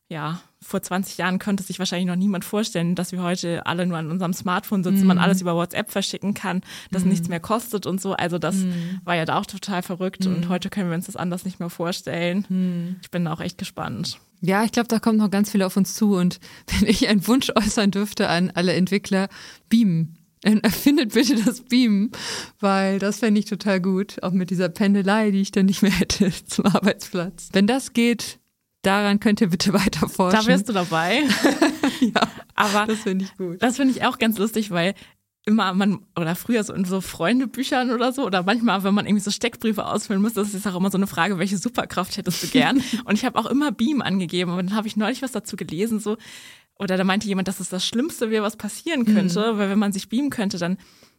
ja, 0.08 0.40
vor 0.60 0.82
20 0.82 1.18
Jahren 1.18 1.38
könnte 1.38 1.62
sich 1.62 1.78
wahrscheinlich 1.78 2.08
noch 2.08 2.16
niemand 2.16 2.44
vorstellen, 2.44 2.96
dass 2.96 3.12
wir 3.12 3.22
heute 3.22 3.64
alle 3.66 3.86
nur 3.86 3.96
an 3.96 4.10
unserem 4.10 4.32
Smartphone 4.32 4.82
sitzen, 4.82 5.02
mhm. 5.02 5.06
man 5.06 5.18
alles 5.18 5.40
über 5.40 5.54
WhatsApp 5.54 5.90
verschicken 5.90 6.34
kann, 6.34 6.62
dass 6.90 7.04
mhm. 7.04 7.10
nichts 7.10 7.28
mehr 7.28 7.38
kostet 7.38 7.86
und 7.86 8.00
so. 8.00 8.14
Also 8.14 8.38
das 8.38 8.56
mhm. 8.56 9.00
war 9.04 9.14
ja 9.14 9.24
da 9.24 9.38
auch 9.38 9.46
total 9.46 9.82
verrückt 9.82 10.26
und 10.26 10.48
heute 10.48 10.68
können 10.68 10.90
wir 10.90 10.96
uns 10.96 11.06
das 11.06 11.16
anders 11.16 11.44
nicht 11.44 11.60
mehr 11.60 11.70
vorstellen. 11.70 12.98
Ich 13.02 13.10
bin 13.10 13.24
da 13.24 13.32
auch 13.32 13.40
echt 13.40 13.58
gespannt. 13.58 14.18
Ja, 14.40 14.64
ich 14.64 14.72
glaube, 14.72 14.88
da 14.88 14.98
kommt 14.98 15.18
noch 15.18 15.30
ganz 15.30 15.50
viel 15.50 15.62
auf 15.62 15.76
uns 15.76 15.94
zu 15.94 16.16
und 16.16 16.40
wenn 16.66 16.88
ich 16.88 17.08
einen 17.08 17.26
Wunsch 17.26 17.50
äußern 17.54 17.90
dürfte 17.90 18.28
an 18.28 18.50
alle 18.54 18.72
Entwickler, 18.74 19.28
beamen. 19.68 20.16
Erfindet 20.62 21.12
bitte 21.12 21.36
das 21.36 21.60
Beamen, 21.62 22.12
weil 22.60 22.98
das 22.98 23.18
fände 23.18 23.40
ich 23.40 23.46
total 23.46 23.80
gut, 23.80 24.22
auch 24.22 24.32
mit 24.32 24.50
dieser 24.50 24.68
Pendelei, 24.68 25.30
die 25.30 25.40
ich 25.40 25.50
dann 25.52 25.66
nicht 25.66 25.82
mehr 25.82 25.90
hätte 25.98 26.32
zum 26.46 26.66
Arbeitsplatz. 26.66 27.50
Wenn 27.52 27.66
das 27.66 27.92
geht, 27.92 28.38
daran 28.82 29.20
könnt 29.20 29.40
ihr 29.40 29.48
bitte 29.48 29.72
weiter 29.74 30.08
forschen. 30.08 30.40
Da 30.40 30.46
wärst 30.46 30.68
du 30.68 30.72
dabei. 30.72 31.22
ja, 32.00 32.28
aber 32.54 32.86
das 32.86 33.00
finde 33.00 33.26
ich 33.26 33.36
gut. 33.36 33.62
Das 33.62 33.76
finde 33.76 33.94
ich 33.94 34.04
auch 34.04 34.18
ganz 34.18 34.38
lustig, 34.38 34.70
weil 34.70 34.94
immer 35.46 35.72
man 35.74 36.00
oder 36.16 36.34
früher 36.36 36.62
so 36.64 36.72
in 36.74 36.84
so 36.84 37.00
Freundebüchern 37.00 37.90
oder 37.90 38.12
so 38.12 38.24
oder 38.26 38.42
manchmal, 38.42 38.84
wenn 38.84 38.94
man 38.94 39.06
irgendwie 39.06 39.22
so 39.22 39.30
Steckbriefe 39.30 39.86
ausfüllen 39.86 40.20
muss, 40.20 40.34
das 40.34 40.54
ist 40.54 40.66
auch 40.66 40.76
immer 40.76 40.90
so 40.90 40.98
eine 40.98 41.06
Frage, 41.06 41.38
welche 41.38 41.56
Superkraft 41.56 42.16
hättest 42.16 42.42
du 42.42 42.48
gern? 42.48 42.82
Und 43.04 43.14
ich 43.14 43.24
habe 43.24 43.38
auch 43.38 43.46
immer 43.46 43.72
Beam 43.72 44.02
angegeben 44.02 44.52
und 44.52 44.70
dann 44.70 44.76
habe 44.76 44.86
ich 44.86 44.96
neulich 44.96 45.22
was 45.22 45.32
dazu 45.32 45.56
gelesen, 45.56 45.98
so 45.98 46.18
oder 46.80 46.96
da 46.96 47.04
meinte 47.04 47.28
jemand, 47.28 47.46
dass 47.46 47.60
es 47.60 47.68
das 47.68 47.86
Schlimmste 47.86 48.30
wäre, 48.30 48.42
was 48.42 48.56
passieren 48.56 49.04
könnte, 49.04 49.52
mhm. 49.52 49.58
weil 49.58 49.70
wenn 49.70 49.78
man 49.78 49.92
sich 49.92 50.08
beamen 50.08 50.30
könnte, 50.30 50.58
dann 50.58 50.78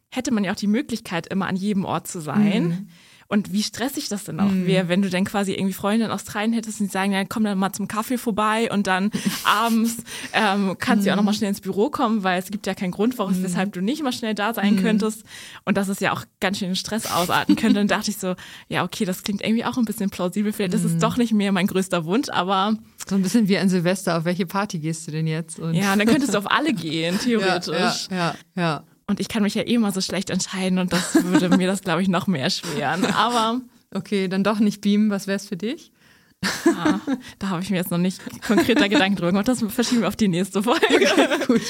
hätte 0.10 0.34
man 0.34 0.44
ja 0.44 0.52
auch 0.52 0.58
die 0.58 0.68
Möglichkeit, 0.68 1.28
immer 1.28 1.48
an 1.48 1.56
jedem 1.56 1.86
Ort 1.86 2.08
zu 2.08 2.20
sein. 2.20 2.64
Mhm. 2.68 2.88
Und 3.32 3.54
wie 3.54 3.64
stressig 3.64 4.10
das 4.10 4.26
denn 4.26 4.42
auch 4.42 4.52
wäre, 4.52 4.90
wenn 4.90 5.02
du 5.02 5.10
dann 5.10 5.24
quasi 5.24 5.54
irgendwie 5.54 5.72
Freunde 5.72 6.06
in 6.06 6.12
Australien 6.12 6.52
hättest 6.52 6.82
und 6.82 6.88
die 6.88 6.92
sagen, 6.92 7.14
ja, 7.14 7.24
komm 7.24 7.46
dann 7.46 7.58
mal 7.58 7.72
zum 7.72 7.88
Kaffee 7.88 8.18
vorbei 8.18 8.70
und 8.70 8.88
dann 8.88 9.10
abends 9.46 10.04
ähm, 10.34 10.76
kannst 10.78 11.06
du 11.06 11.08
ja 11.08 11.14
auch 11.14 11.18
nochmal 11.18 11.34
schnell 11.34 11.48
ins 11.48 11.62
Büro 11.62 11.90
kommen, 11.90 12.24
weil 12.24 12.38
es 12.40 12.52
gibt 12.52 12.68
ja 12.68 12.74
keinen 12.74 12.92
Grund, 12.92 13.18
warum, 13.18 13.42
weshalb 13.42 13.72
du 13.72 13.80
nicht 13.82 14.04
mal 14.04 14.12
schnell 14.12 14.36
da 14.36 14.54
sein 14.54 14.82
könntest. 14.82 15.24
Und 15.64 15.78
dass 15.78 15.88
es 15.88 16.02
ja 16.02 16.12
auch 16.12 16.26
ganz 16.42 16.58
schön 16.60 16.76
Stress 16.76 17.10
ausarten 17.10 17.56
könnte. 17.56 17.76
Dann 17.76 17.88
dachte 17.88 18.12
ich 18.12 18.18
so, 18.18 18.36
ja, 18.68 18.84
okay, 18.84 19.06
das 19.06 19.24
klingt 19.24 19.42
irgendwie 19.42 19.64
auch 19.64 19.78
ein 19.78 19.86
bisschen 19.86 20.10
plausibel. 20.10 20.52
Vielleicht 20.52 20.74
ist 20.74 20.84
es 20.84 20.98
doch 20.98 21.16
nicht 21.16 21.32
mehr 21.32 21.54
mein 21.54 21.68
größter 21.68 22.04
Wunsch, 22.04 22.28
aber 22.28 22.76
So 23.08 23.16
ein 23.16 23.22
bisschen 23.22 23.48
wie 23.48 23.58
ein 23.58 23.70
Silvester. 23.70 24.18
Auf 24.18 24.26
welche 24.26 24.46
Party 24.46 24.80
gehst 24.80 25.08
du 25.08 25.12
denn 25.12 25.26
jetzt? 25.26 25.58
Und 25.58 25.74
ja, 25.76 25.96
dann 25.96 26.06
könntest 26.06 26.34
du 26.34 26.38
auf 26.38 26.52
alle 26.52 26.74
gehen, 26.74 27.16
ja, 27.16 27.22
theoretisch. 27.22 28.10
ja, 28.10 28.18
ja, 28.18 28.36
ja. 28.58 28.84
Und 29.08 29.20
ich 29.20 29.28
kann 29.28 29.44
mich 29.44 29.56
ja 29.56 29.64
eh 29.64 29.74
immer 29.74 29.92
so 29.92 30.02
schlecht 30.02 30.30
entscheiden 30.30 30.80
und 30.80 30.94
das 30.94 31.24
würde 31.24 31.50
mir 31.58 31.68
das, 31.68 31.82
glaube 31.82 32.02
ich, 32.02 32.08
noch 32.08 32.28
mehr 32.28 32.50
schweren. 32.50 33.06
Aber 33.06 33.62
Okay, 33.94 34.28
dann 34.28 34.44
doch 34.44 34.60
nicht 34.60 34.82
beamen. 34.82 35.10
Was 35.10 35.28
wär's 35.28 35.48
für 35.48 35.58
dich? 35.58 35.92
ja, 36.66 37.00
da 37.40 37.50
habe 37.50 37.62
ich 37.62 37.70
mir 37.70 37.78
jetzt 37.78 37.92
noch 37.92 37.98
nicht 37.98 38.20
konkreter 38.42 38.90
Gedanken 38.90 39.16
drüber 39.16 39.32
gemacht. 39.32 39.48
Das 39.48 39.64
verschieben 39.68 40.02
wir 40.02 40.08
auf 40.08 40.16
die 40.16 40.28
nächste 40.28 40.64
Folge. 40.64 41.08
Gut. 41.48 41.62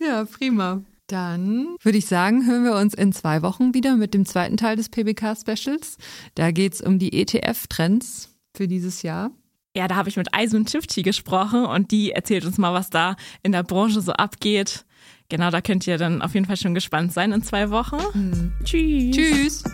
Ja, 0.00 0.24
prima. 0.24 0.82
Dann 1.08 1.76
würde 1.82 1.98
ich 1.98 2.06
sagen, 2.06 2.46
hören 2.46 2.64
wir 2.64 2.74
uns 2.74 2.94
in 2.94 3.12
zwei 3.12 3.42
Wochen 3.42 3.74
wieder 3.74 3.96
mit 3.96 4.14
dem 4.14 4.24
zweiten 4.24 4.56
Teil 4.56 4.76
des 4.76 4.88
PBK-Specials. 4.88 5.98
Da 6.34 6.50
geht's 6.52 6.80
um 6.80 6.98
die 6.98 7.12
ETF-Trends 7.12 8.30
für 8.56 8.66
dieses 8.66 9.02
Jahr. 9.02 9.32
Ja, 9.76 9.88
da 9.88 9.96
habe 9.96 10.08
ich 10.08 10.16
mit 10.16 10.32
Aisun 10.32 10.64
Tifti 10.64 11.02
gesprochen 11.02 11.66
und 11.66 11.90
die 11.90 12.12
erzählt 12.12 12.46
uns 12.46 12.56
mal, 12.56 12.72
was 12.72 12.88
da 12.88 13.16
in 13.42 13.52
der 13.52 13.62
Branche 13.62 14.00
so 14.00 14.12
abgeht. 14.12 14.84
Genau, 15.28 15.50
da 15.50 15.60
könnt 15.60 15.86
ihr 15.86 15.98
dann 15.98 16.20
auf 16.20 16.34
jeden 16.34 16.46
Fall 16.46 16.56
schon 16.56 16.74
gespannt 16.74 17.12
sein 17.12 17.32
in 17.32 17.42
zwei 17.42 17.70
Wochen. 17.70 18.52
Tschüss. 18.64 19.16
Tschüss. 19.16 19.64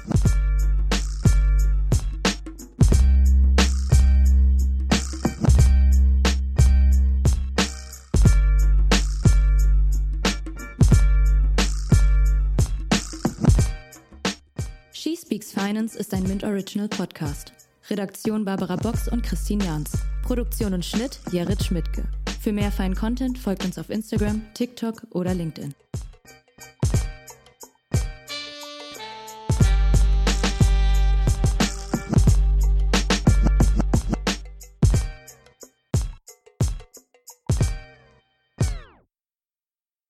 She 14.92 15.16
Speaks 15.16 15.52
Finance 15.52 15.98
ist 15.98 16.12
ein 16.14 16.24
Mint 16.24 16.44
Original 16.44 16.88
Podcast. 16.88 17.52
Redaktion 17.90 18.44
Barbara 18.44 18.76
Box 18.76 19.08
und 19.08 19.22
Christine 19.22 19.64
Jans. 19.64 19.92
Produktion 20.22 20.74
und 20.74 20.84
Schnitt 20.84 21.18
Jared 21.32 21.64
Schmidtke. 21.64 22.04
Für 22.40 22.52
mehr 22.52 22.70
feinen 22.70 22.94
Content 22.94 23.38
folgt 23.38 23.64
uns 23.64 23.78
auf 23.78 23.90
Instagram, 23.90 24.42
TikTok 24.54 25.06
oder 25.10 25.34
LinkedIn. 25.34 25.74